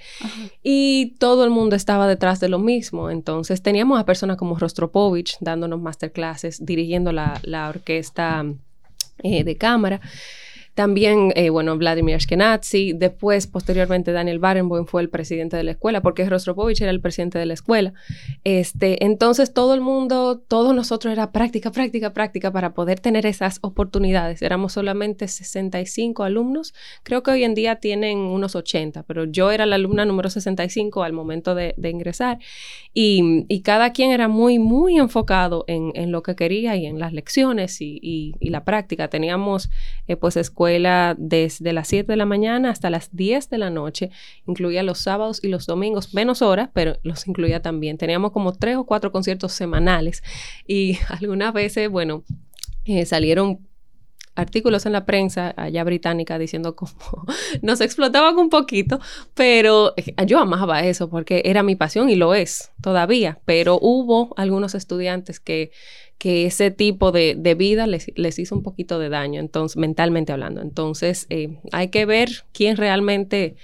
Y 0.61 1.15
todo 1.19 1.45
el 1.45 1.51
mundo 1.51 1.77
estaba 1.77 2.05
detrás 2.05 2.41
de 2.41 2.49
lo 2.49 2.59
mismo. 2.59 3.09
Entonces 3.09 3.61
teníamos 3.61 3.97
a 3.97 4.05
personas 4.05 4.35
como 4.35 4.59
Rostropovich 4.59 5.37
dándonos 5.39 5.79
masterclasses, 5.79 6.65
dirigiendo 6.65 7.13
la, 7.13 7.39
la 7.43 7.69
orquesta 7.69 8.43
eh, 9.23 9.45
de 9.45 9.55
cámara. 9.55 10.01
También, 10.79 11.33
eh, 11.35 11.49
bueno, 11.49 11.77
Vladimir 11.77 12.15
Ashkenazi. 12.15 12.93
Después, 12.93 13.47
posteriormente, 13.47 14.13
Daniel 14.13 14.39
Barenboim 14.39 14.85
fue 14.85 15.01
el 15.01 15.09
presidente 15.09 15.57
de 15.57 15.65
la 15.65 15.71
escuela, 15.71 16.01
porque 16.01 16.23
Rostropovich 16.23 16.79
era 16.79 16.89
el 16.89 17.01
presidente 17.01 17.37
de 17.37 17.45
la 17.45 17.53
escuela. 17.53 17.91
Este, 18.45 19.03
entonces, 19.03 19.53
todo 19.53 19.73
el 19.73 19.81
mundo, 19.81 20.39
todos 20.39 20.73
nosotros 20.73 21.11
era 21.11 21.33
práctica, 21.33 21.73
práctica, 21.73 22.13
práctica 22.13 22.53
para 22.53 22.73
poder 22.73 23.01
tener 23.01 23.25
esas 23.25 23.59
oportunidades. 23.61 24.41
Éramos 24.41 24.71
solamente 24.71 25.27
65 25.27 26.23
alumnos. 26.23 26.73
Creo 27.03 27.23
que 27.23 27.31
hoy 27.31 27.43
en 27.43 27.55
día 27.55 27.81
tienen 27.81 28.19
unos 28.19 28.55
80, 28.55 29.03
pero 29.03 29.25
yo 29.25 29.51
era 29.51 29.65
la 29.65 29.75
alumna 29.75 30.05
número 30.05 30.29
65 30.29 31.03
al 31.03 31.11
momento 31.11 31.55
de, 31.55 31.75
ingresar. 31.89 32.39
Y, 32.93 33.61
cada 33.63 33.91
quien 33.91 34.11
era 34.11 34.29
muy, 34.29 34.59
muy 34.59 34.97
enfocado 34.97 35.65
en, 35.67 36.09
lo 36.13 36.23
que 36.23 36.37
quería 36.37 36.77
y 36.77 36.85
en 36.85 36.99
las 36.99 37.11
lecciones 37.11 37.81
y, 37.81 38.33
la 38.39 38.63
práctica. 38.63 39.09
Teníamos, 39.09 39.69
eh, 40.07 40.15
pues, 40.15 40.37
desde 41.17 41.73
las 41.73 41.87
7 41.87 42.11
de 42.11 42.17
la 42.17 42.25
mañana 42.25 42.69
hasta 42.69 42.89
las 42.89 43.15
10 43.15 43.49
de 43.49 43.57
la 43.57 43.69
noche. 43.69 44.11
Incluía 44.47 44.83
los 44.83 44.99
sábados 44.99 45.43
y 45.43 45.47
los 45.47 45.65
domingos, 45.65 46.13
menos 46.13 46.41
horas, 46.41 46.69
pero 46.73 46.97
los 47.03 47.27
incluía 47.27 47.61
también. 47.61 47.97
Teníamos 47.97 48.31
como 48.31 48.53
tres 48.53 48.77
o 48.77 48.85
cuatro 48.85 49.11
conciertos 49.11 49.53
semanales 49.53 50.23
y 50.67 50.97
algunas 51.09 51.53
veces, 51.53 51.89
bueno, 51.89 52.23
eh, 52.85 53.05
salieron 53.05 53.59
artículos 54.35 54.85
en 54.85 54.93
la 54.93 55.05
prensa 55.05 55.53
allá 55.57 55.83
británica 55.83 56.39
diciendo 56.39 56.75
cómo 56.75 56.91
nos 57.61 57.81
explotaban 57.81 58.37
un 58.37 58.49
poquito, 58.49 58.99
pero 59.33 59.93
eh, 59.97 60.15
yo 60.25 60.39
amaba 60.39 60.83
eso 60.83 61.09
porque 61.09 61.41
era 61.45 61.63
mi 61.63 61.75
pasión 61.75 62.09
y 62.09 62.15
lo 62.15 62.33
es 62.33 62.71
todavía, 62.81 63.39
pero 63.45 63.77
hubo 63.81 64.33
algunos 64.37 64.75
estudiantes 64.75 65.39
que 65.39 65.71
que 66.19 66.45
ese 66.45 66.69
tipo 66.69 67.13
de, 67.13 67.55
vida 67.57 67.87
les, 67.87 68.39
hizo 68.39 68.53
un 68.53 68.61
poquito 68.61 68.99
de 68.99 69.07
daño, 69.07 69.39
entonces, 69.39 69.77
mentalmente 69.77 70.33
hablando. 70.33 70.61
Entonces, 70.61 71.25
eh, 71.29 71.57
hay 71.71 71.87
que 71.87 72.05
ver 72.05 72.43
quién 72.51 72.75
realmente 72.75 73.55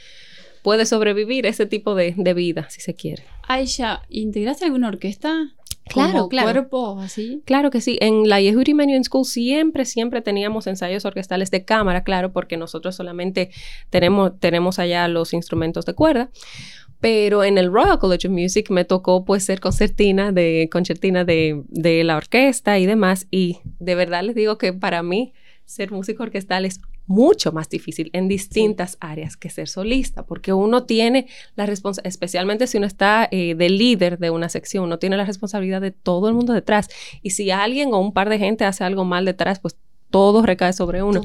puede 0.63 0.86
sobrevivir 0.86 1.46
ese 1.46 1.65
tipo 1.65 1.96
de, 1.96 2.13
vida, 2.34 2.68
si 2.70 2.80
se 2.80 2.96
quiere. 2.96 3.24
Aisha, 3.48 4.02
¿integraste 4.10 4.65
alguna 4.65 4.88
orquesta? 4.88 5.54
Claro, 5.88 6.30
claro. 6.30 6.52
cuerpo, 6.52 7.00
así? 7.00 7.44
Claro 7.46 7.70
que 7.70 7.82
sí. 7.82 8.00
En 8.02 8.28
la 8.28 8.41
Yehudi 8.41 8.74
Menu 8.74 9.04
School 9.04 9.26
siempre, 9.26 9.86
siempre 9.86 10.22
teníamos 10.22 10.65
ensayos 10.65 11.06
orquestales 11.06 11.52
de 11.52 11.63
cámara, 11.65 12.04
claro, 12.04 12.32
porque 12.32 12.58
nosotros 12.58 12.96
solamente 12.96 13.52
tenemos, 13.91 14.32
tenemos 14.39 14.80
allá 14.80 15.08
los 15.08 15.34
instrumentos 15.34 15.86
de 15.86 15.94
cuerda 15.94 16.32
pero 16.99 17.43
en 17.43 17.58
el 17.58 17.71
Royal 17.71 17.99
College 17.99 18.27
of 18.27 18.34
Music 18.34 18.69
me 18.69 18.86
tocó 18.86 19.25
pues 19.25 19.43
ser 19.43 19.60
concertina 19.60 20.31
de 20.31 20.69
concertina 20.71 21.23
de, 21.23 21.63
de 21.67 22.03
la 22.03 22.17
orquesta 22.17 22.79
y 22.79 22.86
demás 22.86 23.27
y 23.31 23.60
de 23.79 23.95
verdad 23.95 24.23
les 24.23 24.36
digo 24.36 24.58
que 24.58 24.73
para 24.73 25.03
mí 25.03 25.34
ser 25.65 25.91
músico 25.91 26.23
orquestal 26.23 26.65
es 26.65 26.79
mucho 27.08 27.51
más 27.51 27.69
difícil 27.69 28.10
en 28.13 28.27
distintas 28.27 28.97
áreas 28.99 29.38
que 29.38 29.49
ser 29.49 29.67
solista, 29.67 30.25
porque 30.25 30.53
uno 30.53 30.86
tiene 30.86 31.27
la 31.55 31.65
responsabilidad, 31.65 32.10
especialmente 32.10 32.67
si 32.67 32.77
uno 32.77 32.88
está 32.88 33.27
eh, 33.31 33.55
de 33.55 33.69
líder 33.69 34.17
de 34.17 34.31
una 34.31 34.49
sección, 34.49 34.86
uno 34.86 34.99
tiene 34.99 35.17
la 35.17 35.25
responsabilidad 35.25 35.81
de 35.81 35.91
todo 35.91 36.27
el 36.27 36.34
mundo 36.34 36.53
detrás. 36.53 36.89
Y 37.21 37.31
si 37.31 37.51
alguien 37.51 37.93
o 37.93 37.99
un 37.99 38.13
par 38.13 38.29
de 38.29 38.39
gente 38.39 38.65
hace 38.65 38.84
algo 38.84 39.05
mal 39.05 39.25
detrás, 39.25 39.60
pues 39.60 39.77
todo 40.10 40.41
recae 40.41 40.74
sobre 40.74 41.04
uno. 41.04 41.22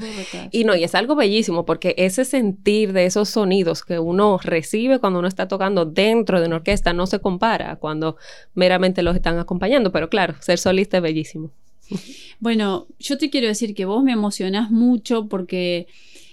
Y 0.51 0.65
no, 0.65 0.75
y 0.75 0.85
es 0.85 0.95
algo 0.95 1.15
bellísimo 1.15 1.65
porque 1.65 1.95
ese 1.99 2.25
sentir 2.25 2.93
de 2.93 3.07
esos 3.07 3.29
sonidos 3.29 3.85
que 3.85 3.99
uno 3.99 4.39
recibe 4.43 4.99
cuando 4.99 5.19
uno 5.19 5.29
está 5.29 5.49
tocando 5.49 5.85
dentro 5.85 6.41
de 6.41 6.47
una 6.47 6.57
orquesta 6.57 6.93
no 6.93 7.07
se 7.07 7.21
compara 7.21 7.77
cuando 7.77 8.17
meramente 8.55 9.03
los 9.03 9.15
están 9.15 9.39
acompañando, 9.39 9.93
pero 9.93 10.09
claro, 10.09 10.35
ser 10.41 10.59
solista 10.59 10.99
es 10.99 11.03
bellísimo. 11.03 11.51
Bueno, 12.43 12.87
yo 12.99 13.19
te 13.19 13.29
quiero 13.29 13.49
decir 13.49 13.75
que 13.75 13.85
vos 13.85 14.03
me 14.03 14.13
emocionás 14.13 14.71
mucho 14.71 15.29
porque 15.29 15.89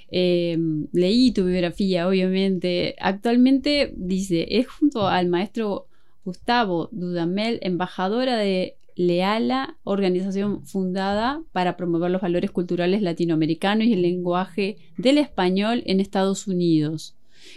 eh, 0.10 0.58
leí 0.94 1.32
tu 1.32 1.44
biografía, 1.44 2.08
obviamente. 2.08 2.96
Actualmente 3.00 3.94
dice, 3.98 4.48
es 4.50 4.68
junto 4.68 5.08
al 5.08 5.28
maestro 5.28 5.88
Gustavo 6.24 6.88
Dudamel, 6.92 7.60
embajadora 7.62 8.38
de 8.38 8.78
Leala, 8.98 9.78
organización 9.84 10.66
fundada 10.66 11.44
para 11.52 11.78
promover 11.78 12.10
los 12.10 12.22
valores 12.22 12.50
culturales 12.50 13.02
latinoamericanos 13.02 13.86
y 13.86 13.94
el 13.94 14.02
lenguaje 14.02 14.78
del 14.98 15.20
español 15.20 15.84
en 15.86 16.00
Estados 16.00 16.48
Unidos. 16.48 17.16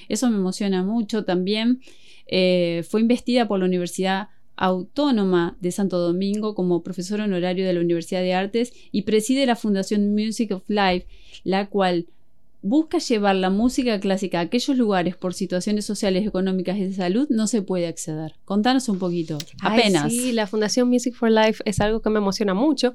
Eso 0.08 0.30
me 0.30 0.36
emociona 0.36 0.82
mucho 0.82 1.24
también. 1.24 1.80
Eh, 2.26 2.84
fue 2.88 3.00
investida 3.00 3.48
por 3.48 3.58
la 3.58 3.64
Universidad 3.64 4.28
Autónoma 4.54 5.56
de 5.60 5.72
Santo 5.72 5.98
Domingo 5.98 6.54
como 6.54 6.82
profesor 6.82 7.22
honorario 7.22 7.66
de 7.66 7.72
la 7.72 7.80
Universidad 7.80 8.20
de 8.20 8.34
Artes 8.34 8.74
y 8.92 9.02
preside 9.02 9.46
la 9.46 9.56
Fundación 9.56 10.12
Music 10.12 10.52
of 10.52 10.68
Life, 10.68 11.06
la 11.44 11.70
cual 11.70 12.06
busca 12.62 12.98
llevar 12.98 13.36
la 13.36 13.50
música 13.50 13.98
clásica 14.00 14.38
a 14.38 14.42
aquellos 14.42 14.76
lugares 14.76 15.16
por 15.16 15.34
situaciones 15.34 15.86
sociales, 15.86 16.26
económicas 16.26 16.76
y 16.76 16.84
de 16.84 16.92
salud 16.92 17.26
no 17.30 17.46
se 17.46 17.62
puede 17.62 17.86
acceder. 17.86 18.34
Contanos 18.44 18.88
un 18.88 18.98
poquito, 18.98 19.38
apenas. 19.62 20.12
sí, 20.12 20.32
la 20.32 20.46
Fundación 20.46 20.88
Music 20.88 21.14
for 21.14 21.30
Life 21.30 21.62
es 21.64 21.80
algo 21.80 22.02
que 22.02 22.10
me 22.10 22.18
emociona 22.18 22.54
mucho 22.54 22.94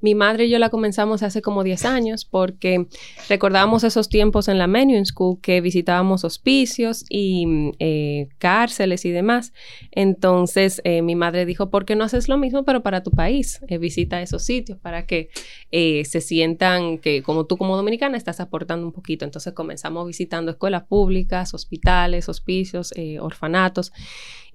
mi 0.00 0.14
madre 0.14 0.46
y 0.46 0.50
yo 0.50 0.58
la 0.58 0.70
comenzamos 0.70 1.22
hace 1.22 1.42
como 1.42 1.64
10 1.64 1.84
años 1.84 2.24
porque 2.24 2.86
recordábamos 3.28 3.84
esos 3.84 4.08
tiempos 4.08 4.48
en 4.48 4.58
la 4.58 4.66
Menu 4.66 5.04
School 5.04 5.40
que 5.40 5.60
visitábamos 5.60 6.24
hospicios 6.24 7.04
y 7.08 7.72
eh, 7.78 8.28
cárceles 8.38 9.04
y 9.04 9.10
demás. 9.10 9.52
Entonces 9.90 10.80
eh, 10.84 11.02
mi 11.02 11.14
madre 11.14 11.46
dijo, 11.46 11.70
¿por 11.70 11.84
qué 11.84 11.96
no 11.96 12.04
haces 12.04 12.28
lo 12.28 12.38
mismo 12.38 12.64
pero 12.64 12.82
para 12.82 13.02
tu 13.02 13.10
país? 13.10 13.60
Eh, 13.68 13.78
visita 13.78 14.20
esos 14.22 14.44
sitios 14.44 14.78
para 14.78 15.06
que 15.06 15.30
se 15.70 16.20
sientan 16.20 16.98
que 16.98 17.22
como 17.22 17.46
tú 17.46 17.56
como 17.56 17.76
dominicana 17.76 18.16
estás 18.16 18.40
aportando 18.40 18.86
un 18.86 18.92
poquito. 18.92 19.24
Entonces 19.24 19.52
comenzamos 19.54 20.06
visitando 20.06 20.52
escuelas 20.52 20.84
públicas, 20.84 21.52
hospitales, 21.52 22.28
hospicios, 22.28 22.92
orfanatos. 23.20 23.92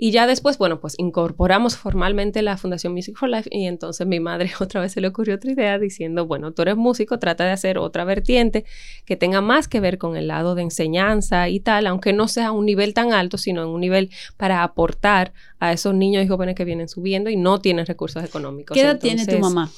Y 0.01 0.11
ya 0.11 0.27
después, 0.27 0.57
bueno, 0.57 0.79
pues 0.79 0.95
incorporamos 0.97 1.75
formalmente 1.75 2.41
la 2.41 2.55
Fundación 2.55 2.93
Music 2.93 3.17
for 3.17 3.27
Life 3.27 3.49
y 3.51 3.65
entonces 3.65 4.07
mi 4.07 4.21
madre 4.21 4.49
otra 4.61 4.79
vez 4.79 4.93
se 4.93 5.01
le 5.01 5.09
ocurrió 5.09 5.28
otra 5.33 5.51
idea 5.51 5.77
diciendo, 5.79 6.25
bueno, 6.25 6.51
tú 6.51 6.61
eres 6.61 6.77
músico, 6.77 7.19
trata 7.19 7.45
de 7.45 7.51
hacer 7.51 7.77
otra 7.77 8.03
vertiente 8.03 8.65
que 9.05 9.15
tenga 9.15 9.41
más 9.41 9.67
que 9.67 9.79
ver 9.79 9.97
con 9.97 10.15
el 10.15 10.27
lado 10.27 10.55
de 10.55 10.63
enseñanza 10.63 11.49
y 11.49 11.59
tal, 11.59 11.87
aunque 11.87 12.13
no 12.13 12.27
sea 12.27 12.47
a 12.47 12.51
un 12.51 12.65
nivel 12.65 12.93
tan 12.93 13.13
alto, 13.13 13.37
sino 13.37 13.63
en 13.63 13.69
un 13.69 13.81
nivel 13.81 14.09
para 14.37 14.63
aportar 14.63 15.33
a 15.59 15.73
esos 15.73 15.93
niños 15.93 16.23
y 16.23 16.27
jóvenes 16.27 16.55
que 16.55 16.65
vienen 16.65 16.87
subiendo 16.87 17.29
y 17.29 17.35
no 17.35 17.59
tienen 17.59 17.85
recursos 17.85 18.23
económicos. 18.23 18.75
¿Qué 18.75 18.81
edad 18.81 18.99
tiene 18.99 19.25
tu 19.25 19.39
mamá? 19.39 19.71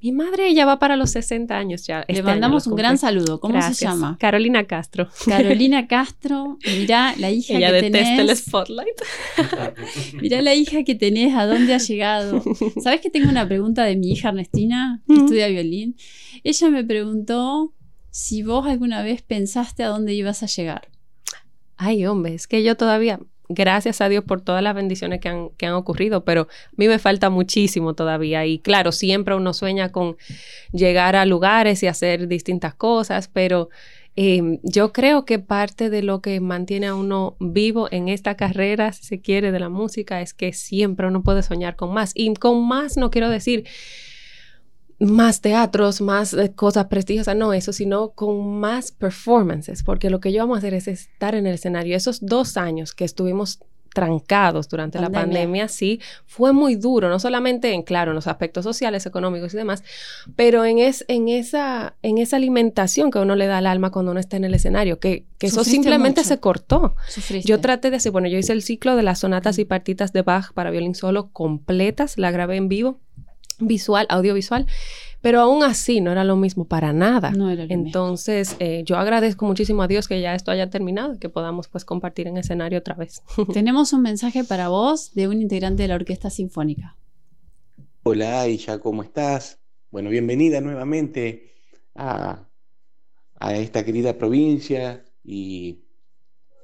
Mi 0.00 0.12
madre 0.12 0.54
ya 0.54 0.64
va 0.64 0.78
para 0.78 0.96
los 0.96 1.10
60 1.10 1.56
años 1.56 1.86
ya. 1.86 2.04
Le 2.08 2.22
mandamos 2.22 2.66
un 2.66 2.76
gran 2.76 2.98
saludo. 2.98 3.40
¿Cómo 3.40 3.60
se 3.60 3.74
llama? 3.74 4.16
Carolina 4.20 4.66
Castro. 4.66 5.08
Carolina 5.26 5.86
Castro. 5.88 6.58
Mirá 6.64 7.14
la 7.16 7.30
hija 7.30 7.54
Ella 7.54 7.68
que 7.68 7.90
detesta 7.90 8.22
el 8.22 8.36
spotlight. 8.36 8.96
Mirá 10.20 10.42
la 10.42 10.54
hija 10.54 10.84
que 10.84 10.94
tenés, 10.94 11.34
a 11.34 11.46
dónde 11.46 11.74
ha 11.74 11.78
llegado. 11.78 12.42
¿Sabes 12.82 13.00
que 13.00 13.10
tengo 13.10 13.28
una 13.28 13.46
pregunta 13.46 13.84
de 13.84 13.96
mi 13.96 14.12
hija 14.12 14.28
Ernestina, 14.28 15.02
que 15.06 15.14
estudia 15.14 15.48
violín? 15.48 15.96
Ella 16.44 16.70
me 16.70 16.84
preguntó 16.84 17.74
si 18.10 18.42
vos 18.42 18.66
alguna 18.66 19.02
vez 19.02 19.22
pensaste 19.22 19.82
a 19.82 19.88
dónde 19.88 20.14
ibas 20.14 20.42
a 20.42 20.46
llegar. 20.46 20.88
Ay, 21.76 22.06
hombre, 22.06 22.34
es 22.34 22.46
que 22.46 22.62
yo 22.62 22.76
todavía, 22.76 23.20
gracias 23.48 24.00
a 24.00 24.08
Dios 24.08 24.24
por 24.24 24.40
todas 24.40 24.62
las 24.62 24.74
bendiciones 24.74 25.20
que 25.20 25.28
han, 25.28 25.50
que 25.50 25.66
han 25.66 25.74
ocurrido, 25.74 26.24
pero 26.24 26.42
a 26.42 26.74
mí 26.76 26.88
me 26.88 26.98
falta 26.98 27.30
muchísimo 27.30 27.94
todavía. 27.94 28.44
Y 28.46 28.58
claro, 28.58 28.92
siempre 28.92 29.34
uno 29.34 29.54
sueña 29.54 29.90
con 29.90 30.16
llegar 30.72 31.16
a 31.16 31.26
lugares 31.26 31.82
y 31.82 31.86
hacer 31.86 32.28
distintas 32.28 32.74
cosas, 32.74 33.28
pero 33.28 33.70
em, 34.16 34.58
yo 34.62 34.92
creo 34.92 35.24
que 35.24 35.38
parte 35.38 35.90
de 35.90 36.02
lo 36.02 36.20
que 36.20 36.40
mantiene 36.40 36.88
a 36.88 36.94
uno 36.94 37.36
vivo 37.40 37.88
en 37.90 38.08
esta 38.08 38.36
carrera, 38.36 38.92
si 38.92 39.04
se 39.04 39.20
quiere, 39.20 39.52
de 39.52 39.60
la 39.60 39.68
música, 39.68 40.20
es 40.20 40.34
que 40.34 40.52
siempre 40.52 41.06
uno 41.06 41.22
puede 41.22 41.42
soñar 41.42 41.76
con 41.76 41.92
más. 41.92 42.12
Y 42.14 42.32
con 42.34 42.66
más 42.66 42.96
no 42.96 43.10
quiero 43.10 43.30
decir 43.30 43.64
más 45.00 45.40
teatros, 45.40 46.00
más 46.00 46.34
eh, 46.34 46.52
cosas 46.54 46.86
prestigiosas, 46.86 47.36
no 47.36 47.52
eso, 47.52 47.72
sino 47.72 48.10
con 48.10 48.58
más 48.58 48.90
performances, 48.92 49.82
porque 49.82 50.10
lo 50.10 50.20
que 50.20 50.32
yo 50.32 50.40
vamos 50.40 50.56
a 50.56 50.58
hacer 50.58 50.74
es 50.74 50.88
estar 50.88 51.34
en 51.34 51.46
el 51.46 51.54
escenario. 51.54 51.96
Esos 51.96 52.24
dos 52.24 52.56
años 52.56 52.94
que 52.94 53.04
estuvimos 53.04 53.60
trancados 53.94 54.68
durante 54.68 55.00
la 55.00 55.10
pandemia, 55.10 55.66
sí, 55.66 56.00
fue 56.26 56.52
muy 56.52 56.76
duro, 56.76 57.08
no 57.08 57.18
solamente 57.18 57.72
en, 57.72 57.82
claro, 57.82 58.12
en 58.12 58.16
los 58.16 58.26
aspectos 58.26 58.62
sociales, 58.62 59.06
económicos 59.06 59.54
y 59.54 59.56
demás, 59.56 59.82
pero 60.36 60.64
en, 60.64 60.78
es, 60.78 61.04
en, 61.08 61.28
esa, 61.28 61.96
en 62.02 62.18
esa 62.18 62.36
alimentación 62.36 63.10
que 63.10 63.18
uno 63.18 63.34
le 63.34 63.46
da 63.46 63.58
al 63.58 63.66
alma 63.66 63.90
cuando 63.90 64.12
uno 64.12 64.20
está 64.20 64.36
en 64.36 64.44
el 64.44 64.54
escenario, 64.54 65.00
que, 65.00 65.24
que 65.38 65.48
eso 65.48 65.64
simplemente 65.64 66.22
se 66.22 66.38
cortó. 66.38 66.94
Yo 67.44 67.60
traté 67.60 67.90
de 67.90 67.96
decir, 67.96 68.12
bueno, 68.12 68.28
yo 68.28 68.38
hice 68.38 68.52
el 68.52 68.62
ciclo 68.62 68.94
de 68.94 69.02
las 69.02 69.20
sonatas 69.20 69.58
y 69.58 69.64
partitas 69.64 70.12
de 70.12 70.22
Bach 70.22 70.52
para 70.52 70.70
violín 70.70 70.94
solo 70.94 71.30
completas, 71.32 72.18
la 72.18 72.30
grabé 72.30 72.56
en 72.56 72.68
vivo 72.68 73.00
visual, 73.58 74.06
audiovisual, 74.08 74.66
pero 75.20 75.40
aún 75.40 75.62
así 75.62 76.00
no 76.00 76.12
era 76.12 76.24
lo 76.24 76.36
mismo 76.36 76.64
para 76.64 76.92
nada. 76.92 77.32
Entonces, 77.68 78.56
eh, 78.60 78.82
yo 78.84 78.96
agradezco 78.96 79.46
muchísimo 79.46 79.82
a 79.82 79.88
Dios 79.88 80.06
que 80.06 80.20
ya 80.20 80.34
esto 80.34 80.50
haya 80.50 80.70
terminado 80.70 81.14
y 81.14 81.18
que 81.18 81.28
podamos 81.28 81.68
pues 81.68 81.84
compartir 81.84 82.28
en 82.28 82.36
escenario 82.36 82.78
otra 82.78 82.94
vez. 82.94 83.22
Tenemos 83.52 83.92
un 83.92 84.02
mensaje 84.02 84.44
para 84.44 84.68
vos 84.68 85.14
de 85.14 85.28
un 85.28 85.42
integrante 85.42 85.82
de 85.82 85.88
la 85.88 85.96
Orquesta 85.96 86.30
Sinfónica. 86.30 86.96
Hola 88.04 88.42
Aisha, 88.42 88.78
¿cómo 88.78 89.02
estás? 89.02 89.58
Bueno, 89.90 90.10
bienvenida 90.10 90.60
nuevamente 90.60 91.52
a, 91.94 92.46
a 93.38 93.56
esta 93.56 93.84
querida 93.84 94.16
provincia 94.16 95.04
y 95.24 95.80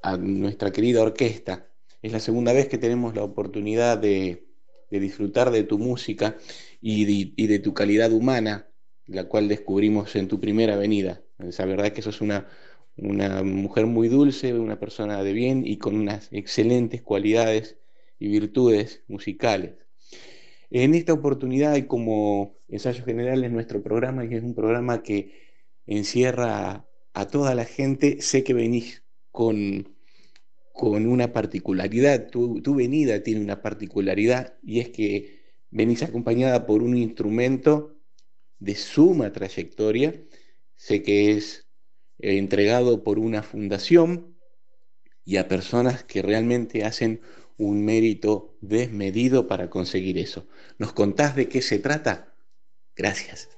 a 0.03 0.17
nuestra 0.17 0.71
querida 0.71 1.03
orquesta. 1.03 1.67
Es 2.03 2.13
la 2.13 2.21
segunda 2.21 2.53
vez 2.53 2.69
que 2.69 2.79
tenemos 2.79 3.15
la 3.15 3.25
oportunidad 3.25 3.99
de, 3.99 4.47
de 4.91 5.01
disfrutar 5.01 5.51
de 5.51 5.65
tu 5.65 5.79
música 5.79 6.37
y 6.87 7.47
de, 7.47 7.59
tu 7.61 7.73
calidad 7.73 8.13
humana, 8.13 8.69
la 9.07 9.25
cual 9.25 9.49
descubrimos 9.49 10.15
en 10.17 10.29
tu 10.29 10.39
primera 10.39 10.77
venida. 10.77 11.25
La 11.39 11.65
verdad 11.65 11.87
es 11.87 11.93
que 11.95 12.03
sos 12.03 12.21
una, 12.21 12.47
una 12.99 13.43
mujer 13.43 13.87
muy 13.87 14.09
dulce, 14.09 14.53
una 14.53 14.79
persona 14.79 15.23
de 15.23 15.33
bien 15.33 15.67
y 15.67 15.79
con 15.79 15.97
unas 15.97 16.29
excelentes 16.31 17.01
cualidades 17.01 17.79
y 18.19 18.29
virtudes 18.29 19.03
musicales. 19.09 19.77
En 20.69 20.93
esta 20.93 21.15
oportunidad 21.15 21.75
y 21.77 21.85
como 21.85 22.59
ensayo 22.69 23.03
general 23.03 23.45
en 23.45 23.55
nuestro 23.55 23.83
programa, 23.83 24.29
que 24.29 24.37
es 24.37 24.45
un 24.45 24.55
programa 24.55 25.03
que 25.03 25.33
encierra 25.87 26.87
a, 27.15 27.27
toda 27.29 27.55
la 27.55 27.65
gente, 27.65 28.21
sé 28.21 28.45
que 28.45 28.53
venís 28.53 29.05
con, 29.31 29.97
con 30.75 31.07
una 31.07 31.33
particularidad, 31.33 32.29
tu, 32.29 32.61
tu 32.61 32.75
venida 32.75 33.23
tiene 33.23 33.41
una 33.41 33.63
particularidad 33.63 34.59
y 34.63 34.81
es 34.81 34.91
que 34.91 35.34
venís 35.75 36.05
acompañada 36.05 36.67
por 36.67 36.83
un 36.83 36.97
instrumento 36.97 37.97
de 38.61 38.77
suma 38.77 39.33
trayectoria, 39.33 40.15
sé 40.77 41.03
que 41.03 41.33
es 41.33 41.67
eh, 42.19 42.39
entregado 42.39 43.03
por 43.03 43.19
una 43.19 43.43
fundación 43.43 44.39
y 45.25 45.37
a 45.37 45.49
personas 45.49 46.05
que 46.05 46.23
realmente 46.23 46.85
hacen 46.85 47.21
un 47.57 47.85
mérito 47.85 48.57
desmedido 48.61 49.49
para 49.49 49.69
conseguir 49.69 50.17
eso. 50.17 50.47
¿Nos 50.79 50.93
contás 50.93 51.35
de 51.35 51.49
qué 51.49 51.61
se 51.61 51.81
trata? 51.81 52.35
Gracias. 52.95 53.49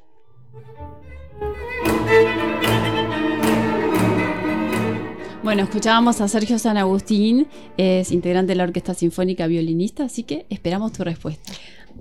Bueno, 5.42 5.62
escuchábamos 5.62 6.20
a 6.22 6.28
Sergio 6.28 6.58
San 6.58 6.78
Agustín, 6.78 7.46
es 7.76 8.10
integrante 8.10 8.52
de 8.52 8.56
la 8.56 8.64
Orquesta 8.64 8.94
Sinfónica 8.94 9.46
Violinista, 9.46 10.04
así 10.04 10.24
que 10.24 10.46
esperamos 10.48 10.92
tu 10.92 11.04
respuesta. 11.04 11.52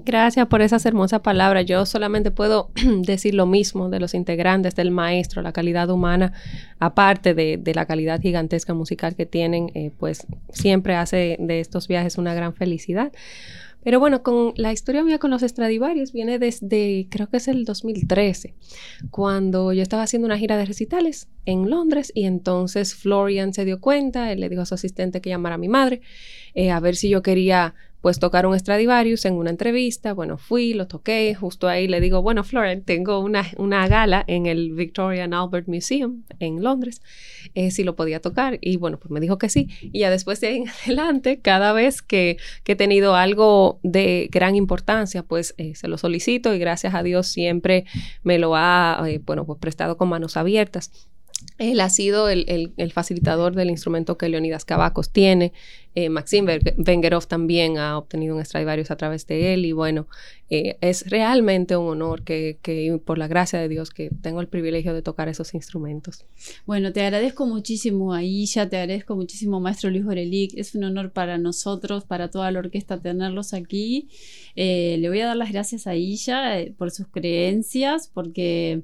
Gracias 0.04 0.48
por 0.48 0.62
esas 0.62 0.86
hermosas 0.86 1.22
palabras. 1.22 1.66
Yo 1.66 1.86
solamente 1.86 2.32
puedo 2.32 2.72
decir 3.02 3.34
lo 3.34 3.46
mismo 3.46 3.90
de 3.90 4.00
los 4.00 4.14
integrantes 4.14 4.76
del 4.76 4.92
maestro, 4.92 5.42
la 5.42 5.52
calidad 5.52 5.90
humana, 5.90 6.34
aparte 6.80 7.34
de, 7.34 7.72
la 7.74 7.86
calidad 7.86 8.20
gigantesca 8.22 8.74
musical 8.74 9.16
que 9.16 9.26
tienen, 9.26 9.72
eh, 9.74 9.92
pues 9.98 10.28
siempre 10.50 10.96
hace 10.96 11.38
de 11.40 11.60
estos 11.60 11.88
viajes 11.88 12.18
una 12.18 12.34
gran 12.34 12.54
felicidad. 12.54 13.12
Pero 13.86 14.00
bueno, 14.00 14.24
con 14.24 14.54
la 14.56 14.74
historia 14.74 15.04
mía 15.04 15.20
con 15.20 15.30
los 15.30 15.44
Stradivarius 15.44 16.12
viene 16.12 16.40
desde, 16.40 17.06
creo 17.12 17.30
que 17.30 17.38
es 17.38 17.48
el 17.48 17.66
2013, 17.66 18.56
cuando 19.12 19.74
yo 19.74 19.84
estaba 19.84 20.02
haciendo 20.02 20.26
una 20.26 20.40
gira 20.40 20.58
de 20.58 20.66
recitales 20.66 21.28
en 21.46 21.70
Londres 21.70 22.12
y 22.16 22.26
entonces 22.26 22.96
Florian 22.96 23.54
se 23.54 23.64
dio 23.64 23.80
cuenta, 23.80 24.32
él 24.32 24.40
le 24.40 24.50
dijo 24.50 24.64
a 24.64 24.66
su 24.66 24.74
asistente 24.74 25.22
que 25.22 25.30
llamara 25.30 25.54
a 25.54 25.60
mi 25.60 25.68
madre 25.68 26.02
eh, 26.56 26.72
a 26.72 26.80
ver 26.80 26.96
si 26.96 27.10
yo 27.10 27.22
quería 27.22 27.76
pues 28.06 28.20
tocar 28.20 28.46
un 28.46 28.60
Stradivarius 28.60 29.26
en 29.26 29.34
una 29.34 29.50
entrevista. 29.50 30.14
Bueno, 30.14 30.38
fui, 30.38 30.76
lo 30.76 30.88
toqué, 30.88 31.34
justo 31.34 31.68
ahí 31.68 31.88
le 31.88 32.00
digo, 32.00 32.22
bueno, 32.22 32.44
Florian, 32.44 32.84
tengo 32.84 33.18
una, 33.18 33.48
una 33.58 33.88
gala 33.88 34.24
en 34.28 34.46
el 34.46 34.74
Victoria 34.74 35.24
and 35.24 35.34
Albert 35.34 35.68
Museum 35.68 36.22
en 36.38 36.62
Londres, 36.62 37.02
eh, 37.56 37.72
si 37.72 37.84
lo 37.84 37.96
podía 37.96 38.20
tocar. 38.20 38.60
Y 38.62 38.78
bueno, 38.78 39.00
pues 39.00 39.10
me 39.10 39.20
dijo 39.20 39.40
que 39.40 39.50
sí. 39.50 39.70
Y 39.82 40.02
ya 40.02 40.12
después 40.12 40.40
de 40.40 40.50
ahí 40.50 40.58
en 40.58 40.70
adelante, 40.84 41.40
cada 41.40 41.74
vez 41.74 42.04
que, 42.04 42.38
he 42.68 42.76
tenido 42.76 43.16
algo 43.16 43.80
de 43.82 44.30
gran 44.32 44.56
importancia, 44.56 45.24
pues 45.24 45.56
eh, 45.58 45.74
se 45.74 45.88
lo 45.88 45.98
solicito 45.98 46.54
y 46.54 46.60
gracias 46.60 46.94
a 46.94 47.02
Dios 47.02 47.26
siempre 47.26 47.86
me 48.22 48.38
lo 48.38 48.56
ha, 48.56 49.04
bueno, 49.26 49.48
pues 49.48 49.58
prestado 49.60 49.98
con 49.98 50.10
manos 50.10 50.38
abiertas. 50.38 50.92
Él 51.58 51.80
ha 51.80 51.90
sido 51.90 52.28
el, 52.30 52.92
facilitador 52.94 53.56
del 53.56 53.70
instrumento 53.70 54.18
que 54.18 54.28
Leonidas 54.28 54.66
Cavacos 54.66 55.10
tiene. 55.10 55.54
Eh, 55.94 56.10
Maxim 56.10 56.46
Vengerov 56.78 57.28
también 57.28 57.78
ha 57.78 57.98
obtenido 57.98 58.36
un 58.36 58.44
Stradivarius 58.44 58.92
a 58.92 58.98
través 58.98 59.26
de 59.28 59.54
él. 59.54 59.66
Y 59.66 59.72
bueno, 59.72 60.08
eh, 60.50 60.78
es 60.82 61.10
realmente 61.10 61.78
un 61.78 61.88
honor 61.88 62.24
que, 62.24 63.00
por 63.06 63.18
la 63.18 63.28
gracia 63.28 63.60
de 63.60 63.70
Dios, 63.70 63.92
que 63.92 64.10
tengo 64.22 64.42
el 64.42 64.50
privilegio 64.50 64.94
de 64.94 65.02
tocar 65.02 65.30
esos 65.30 65.54
instrumentos. 65.54 66.26
Bueno, 66.66 66.92
te 66.92 67.02
agradezco 67.02 67.46
muchísimo, 67.46 68.14
Aisha, 68.14 68.68
te 68.68 68.78
agradezco 68.78 69.16
muchísimo, 69.16 69.62
maestro 69.62 69.90
Luis 69.90 70.06
Orelic. 70.06 70.58
Es 70.58 70.76
un 70.76 70.84
honor 70.84 71.12
para 71.12 71.38
nosotros, 71.38 72.04
para 72.04 72.30
toda 72.30 72.52
la 72.52 72.60
orquesta, 72.60 73.02
tenerlos 73.02 73.54
aquí. 73.54 74.10
Eh, 74.58 74.98
le 75.00 75.08
voy 75.08 75.22
a 75.22 75.28
dar 75.28 75.38
las 75.38 75.52
gracias 75.54 75.88
a 75.88 75.92
Aisha 75.92 76.58
por 76.78 76.92
sus 76.92 77.08
creencias, 77.08 78.10
porque 78.14 78.84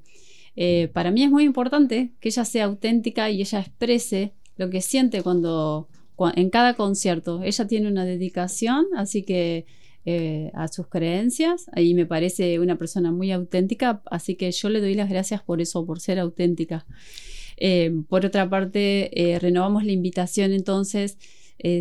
eh, 0.56 0.90
para 0.94 1.12
mí 1.12 1.24
es 1.24 1.32
muy 1.32 1.44
importante 1.44 2.12
que 2.20 2.30
ella 2.30 2.46
sea 2.46 2.66
auténtica 2.66 3.30
y 3.30 3.42
ella 3.42 3.60
exprese 3.60 4.34
lo 4.58 4.70
que 4.70 4.82
siente 4.82 5.22
cuando, 5.22 5.88
en 6.36 6.50
cada 6.50 6.76
concierto. 6.76 7.42
Ella 7.44 7.68
tiene 7.68 7.88
una 7.88 8.06
dedicación, 8.06 8.86
así 8.96 9.24
que 9.24 9.66
eh, 10.06 10.52
a 10.54 10.68
sus 10.68 10.88
creencias, 10.88 11.70
ahí 11.74 11.94
me 11.94 12.06
parece 12.06 12.60
una 12.60 12.78
persona 12.78 13.12
muy 13.12 13.32
auténtica, 13.32 14.02
así 14.06 14.36
que 14.36 14.52
yo 14.52 14.70
le 14.70 14.82
doy 14.82 14.94
las 14.94 15.10
gracias 15.10 15.42
por 15.42 15.62
eso, 15.62 15.86
por 15.86 16.00
ser 16.00 16.20
auténtica. 16.20 16.86
Eh, 17.58 17.92
por 18.10 18.26
otra 18.26 18.50
parte, 18.50 19.38
renovamos 19.40 19.84
la 19.84 19.92
invitación 19.92 20.52
entonces 20.52 21.18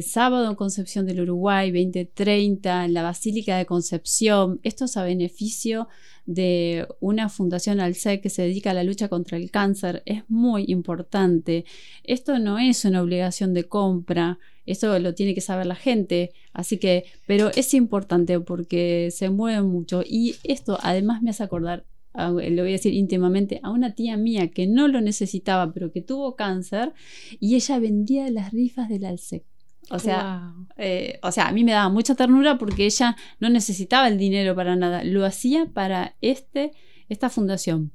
sábado 0.02 0.48
en 0.48 0.56
Concepción 0.56 1.06
del 1.06 1.22
Uruguay, 1.22 1.70
2030, 1.70 2.84
en 2.84 2.94
la 2.94 3.02
Basílica 3.02 3.56
de 3.56 3.66
Concepción. 3.66 4.60
Esto 4.62 4.84
es 4.84 4.96
a 4.96 5.04
beneficio 5.04 5.88
de 6.26 6.86
una 7.00 7.28
fundación 7.28 7.80
ALSEC 7.80 8.22
que 8.22 8.30
se 8.30 8.42
dedica 8.42 8.70
a 8.70 8.74
la 8.74 8.84
lucha 8.84 9.08
contra 9.08 9.36
el 9.36 9.50
cáncer 9.50 10.02
es 10.06 10.22
muy 10.28 10.64
importante. 10.68 11.64
Esto 12.04 12.38
no 12.38 12.58
es 12.58 12.84
una 12.84 13.02
obligación 13.02 13.54
de 13.54 13.64
compra, 13.64 14.38
eso 14.66 14.98
lo 14.98 15.14
tiene 15.14 15.34
que 15.34 15.40
saber 15.40 15.66
la 15.66 15.74
gente, 15.74 16.32
así 16.52 16.78
que, 16.78 17.04
pero 17.26 17.50
es 17.54 17.74
importante 17.74 18.38
porque 18.38 19.10
se 19.10 19.30
mueve 19.30 19.62
mucho 19.62 20.02
y 20.06 20.36
esto 20.44 20.78
además 20.82 21.22
me 21.22 21.30
hace 21.30 21.42
acordar 21.42 21.84
le 22.14 22.60
voy 22.60 22.70
a 22.70 22.72
decir 22.72 22.92
íntimamente, 22.92 23.60
a 23.62 23.70
una 23.70 23.94
tía 23.94 24.16
mía 24.16 24.50
que 24.50 24.66
no 24.66 24.88
lo 24.88 25.00
necesitaba, 25.00 25.72
pero 25.72 25.92
que 25.92 26.02
tuvo 26.02 26.34
cáncer, 26.34 26.92
y 27.38 27.54
ella 27.54 27.78
vendía 27.78 28.28
las 28.30 28.50
rifas 28.52 28.88
del 28.88 29.04
ALSEC. 29.04 29.44
O 29.88 29.98
sea, 29.98 30.54
eh, 30.76 31.18
o 31.22 31.32
sea, 31.32 31.48
a 31.48 31.52
mí 31.52 31.64
me 31.64 31.72
daba 31.72 31.88
mucha 31.88 32.14
ternura 32.14 32.58
porque 32.58 32.84
ella 32.84 33.16
no 33.40 33.48
necesitaba 33.48 34.08
el 34.08 34.18
dinero 34.18 34.54
para 34.54 34.76
nada, 34.76 35.02
lo 35.02 35.24
hacía 35.24 35.66
para 35.66 36.14
este 36.20 36.72
esta 37.08 37.28
fundación. 37.28 37.92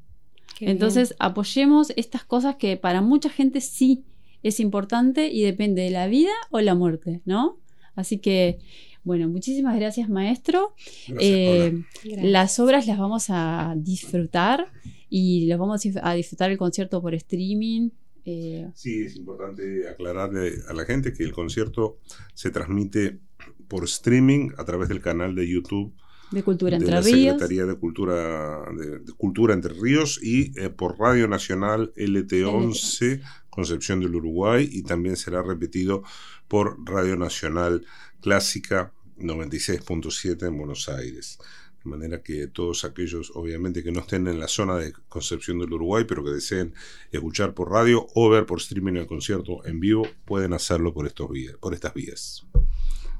Entonces, 0.60 1.16
apoyemos 1.20 1.92
estas 1.96 2.24
cosas 2.24 2.56
que 2.56 2.78
para 2.78 3.02
mucha 3.02 3.30
gente 3.30 3.62
sí 3.62 4.06
es 4.44 4.60
importante 4.60 5.32
y 5.32 5.42
depende 5.42 5.82
de 5.82 5.90
la 5.90 6.08
vida 6.08 6.32
o 6.52 6.62
la 6.62 6.76
muerte, 6.76 7.22
¿no? 7.26 7.58
Así 7.96 8.20
que, 8.20 8.60
bueno, 9.04 9.28
muchísimas 9.28 9.76
gracias, 9.76 10.10
maestro. 10.10 10.76
Eh, 11.20 11.82
las 12.04 12.60
obras 12.60 12.88
las 12.88 12.98
vamos 12.98 13.26
a 13.30 13.74
disfrutar 13.78 14.72
y 15.10 15.46
las 15.46 15.58
vamos 15.58 15.82
a 16.02 16.14
disfrutar 16.14 16.52
el 16.52 16.58
concierto 16.58 17.02
por 17.02 17.16
streaming. 17.16 17.90
Eh. 18.26 18.70
Sí, 18.74 19.04
es 19.04 19.16
importante 19.16 19.88
aclararle 19.88 20.56
a 20.68 20.74
la 20.74 20.86
gente 20.86 21.14
que 21.14 21.24
el 21.24 21.32
concierto 21.32 22.00
se 22.34 22.50
transmite 22.50 23.20
por 23.68 23.84
streaming 23.84 24.50
a 24.58 24.66
través 24.66 24.90
del 24.90 25.02
canal 25.02 25.36
de 25.36 25.48
YouTube 25.48 25.94
de 26.32 26.44
Cultura 26.44 26.76
Entre 26.76 26.90
de 26.90 26.96
la 26.96 27.02
Ríos. 27.02 27.34
Secretaría 27.34 27.66
de 27.66 27.76
Cultura, 27.76 28.66
de, 28.76 29.14
Cultura 29.16 29.54
Entre 29.54 29.74
Ríos 29.74 30.20
y 30.22 30.60
eh, 30.60 30.70
por 30.70 31.00
Radio 31.00 31.28
Nacional 31.28 31.94
LT11 31.96 33.22
Concepción 33.56 34.02
del 34.02 34.16
Uruguay 34.16 34.68
y 34.70 34.84
también 34.84 35.16
será 35.16 35.42
repetido 35.42 36.04
por 36.50 36.78
Radio 36.86 37.16
Nacional 37.16 37.86
Clásica 38.20 38.92
96.7 39.18 40.48
en 40.48 40.58
Buenos 40.58 40.90
Aires. 40.90 41.38
De 41.86 41.92
manera 41.92 42.24
que 42.24 42.48
todos 42.48 42.84
aquellos, 42.84 43.32
obviamente, 43.36 43.84
que 43.84 43.92
no 43.92 44.00
estén 44.00 44.28
en 44.28 44.40
la 44.40 44.48
zona 44.48 44.76
de 44.76 44.92
Concepción 45.08 45.60
del 45.60 45.72
Uruguay, 45.72 46.04
pero 46.08 46.24
que 46.24 46.32
deseen 46.32 46.74
escuchar 47.12 47.54
por 47.54 47.72
radio 47.72 48.08
o 48.16 48.28
ver 48.28 48.48
por 48.48 48.58
streaming 48.58 48.94
el 48.94 49.06
concierto 49.06 49.64
en 49.66 49.80
vivo, 49.80 50.08
pueden 50.26 50.54
hacerlo 50.54 50.96
por, 50.96 51.06
estos 51.06 51.30
por 51.60 51.76
estas 51.76 51.94
vías. 51.94 52.44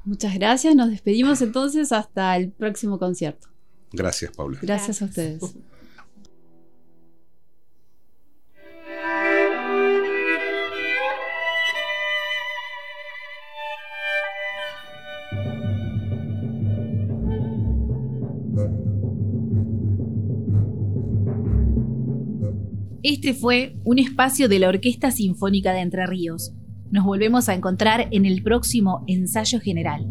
Muchas 0.04 0.34
gracias. 0.34 0.74
Nos 0.74 0.90
despedimos 0.90 1.40
entonces 1.42 1.92
hasta 1.92 2.36
el 2.36 2.50
próximo 2.50 2.98
concierto. 2.98 3.46
Gracias, 3.92 4.32
Paula. 4.34 4.58
Gracias, 4.60 5.00
a 5.00 5.04
ustedes. 5.04 5.54
Este 23.08 23.34
fue 23.34 23.76
un 23.84 24.00
espacio 24.00 24.48
de 24.48 24.58
la 24.58 24.68
Orquesta 24.68 25.12
Sinfónica 25.12 25.72
de 25.72 25.78
Entre 25.78 26.04
Ríos 26.06 26.52
nos 26.90 27.04
volvemos 27.04 27.48
a 27.48 27.54
encontrar 27.54 28.08
en 28.10 28.26
el 28.26 28.42
próximo 28.42 29.04
ensayo 29.06 29.60
general. 29.60 30.08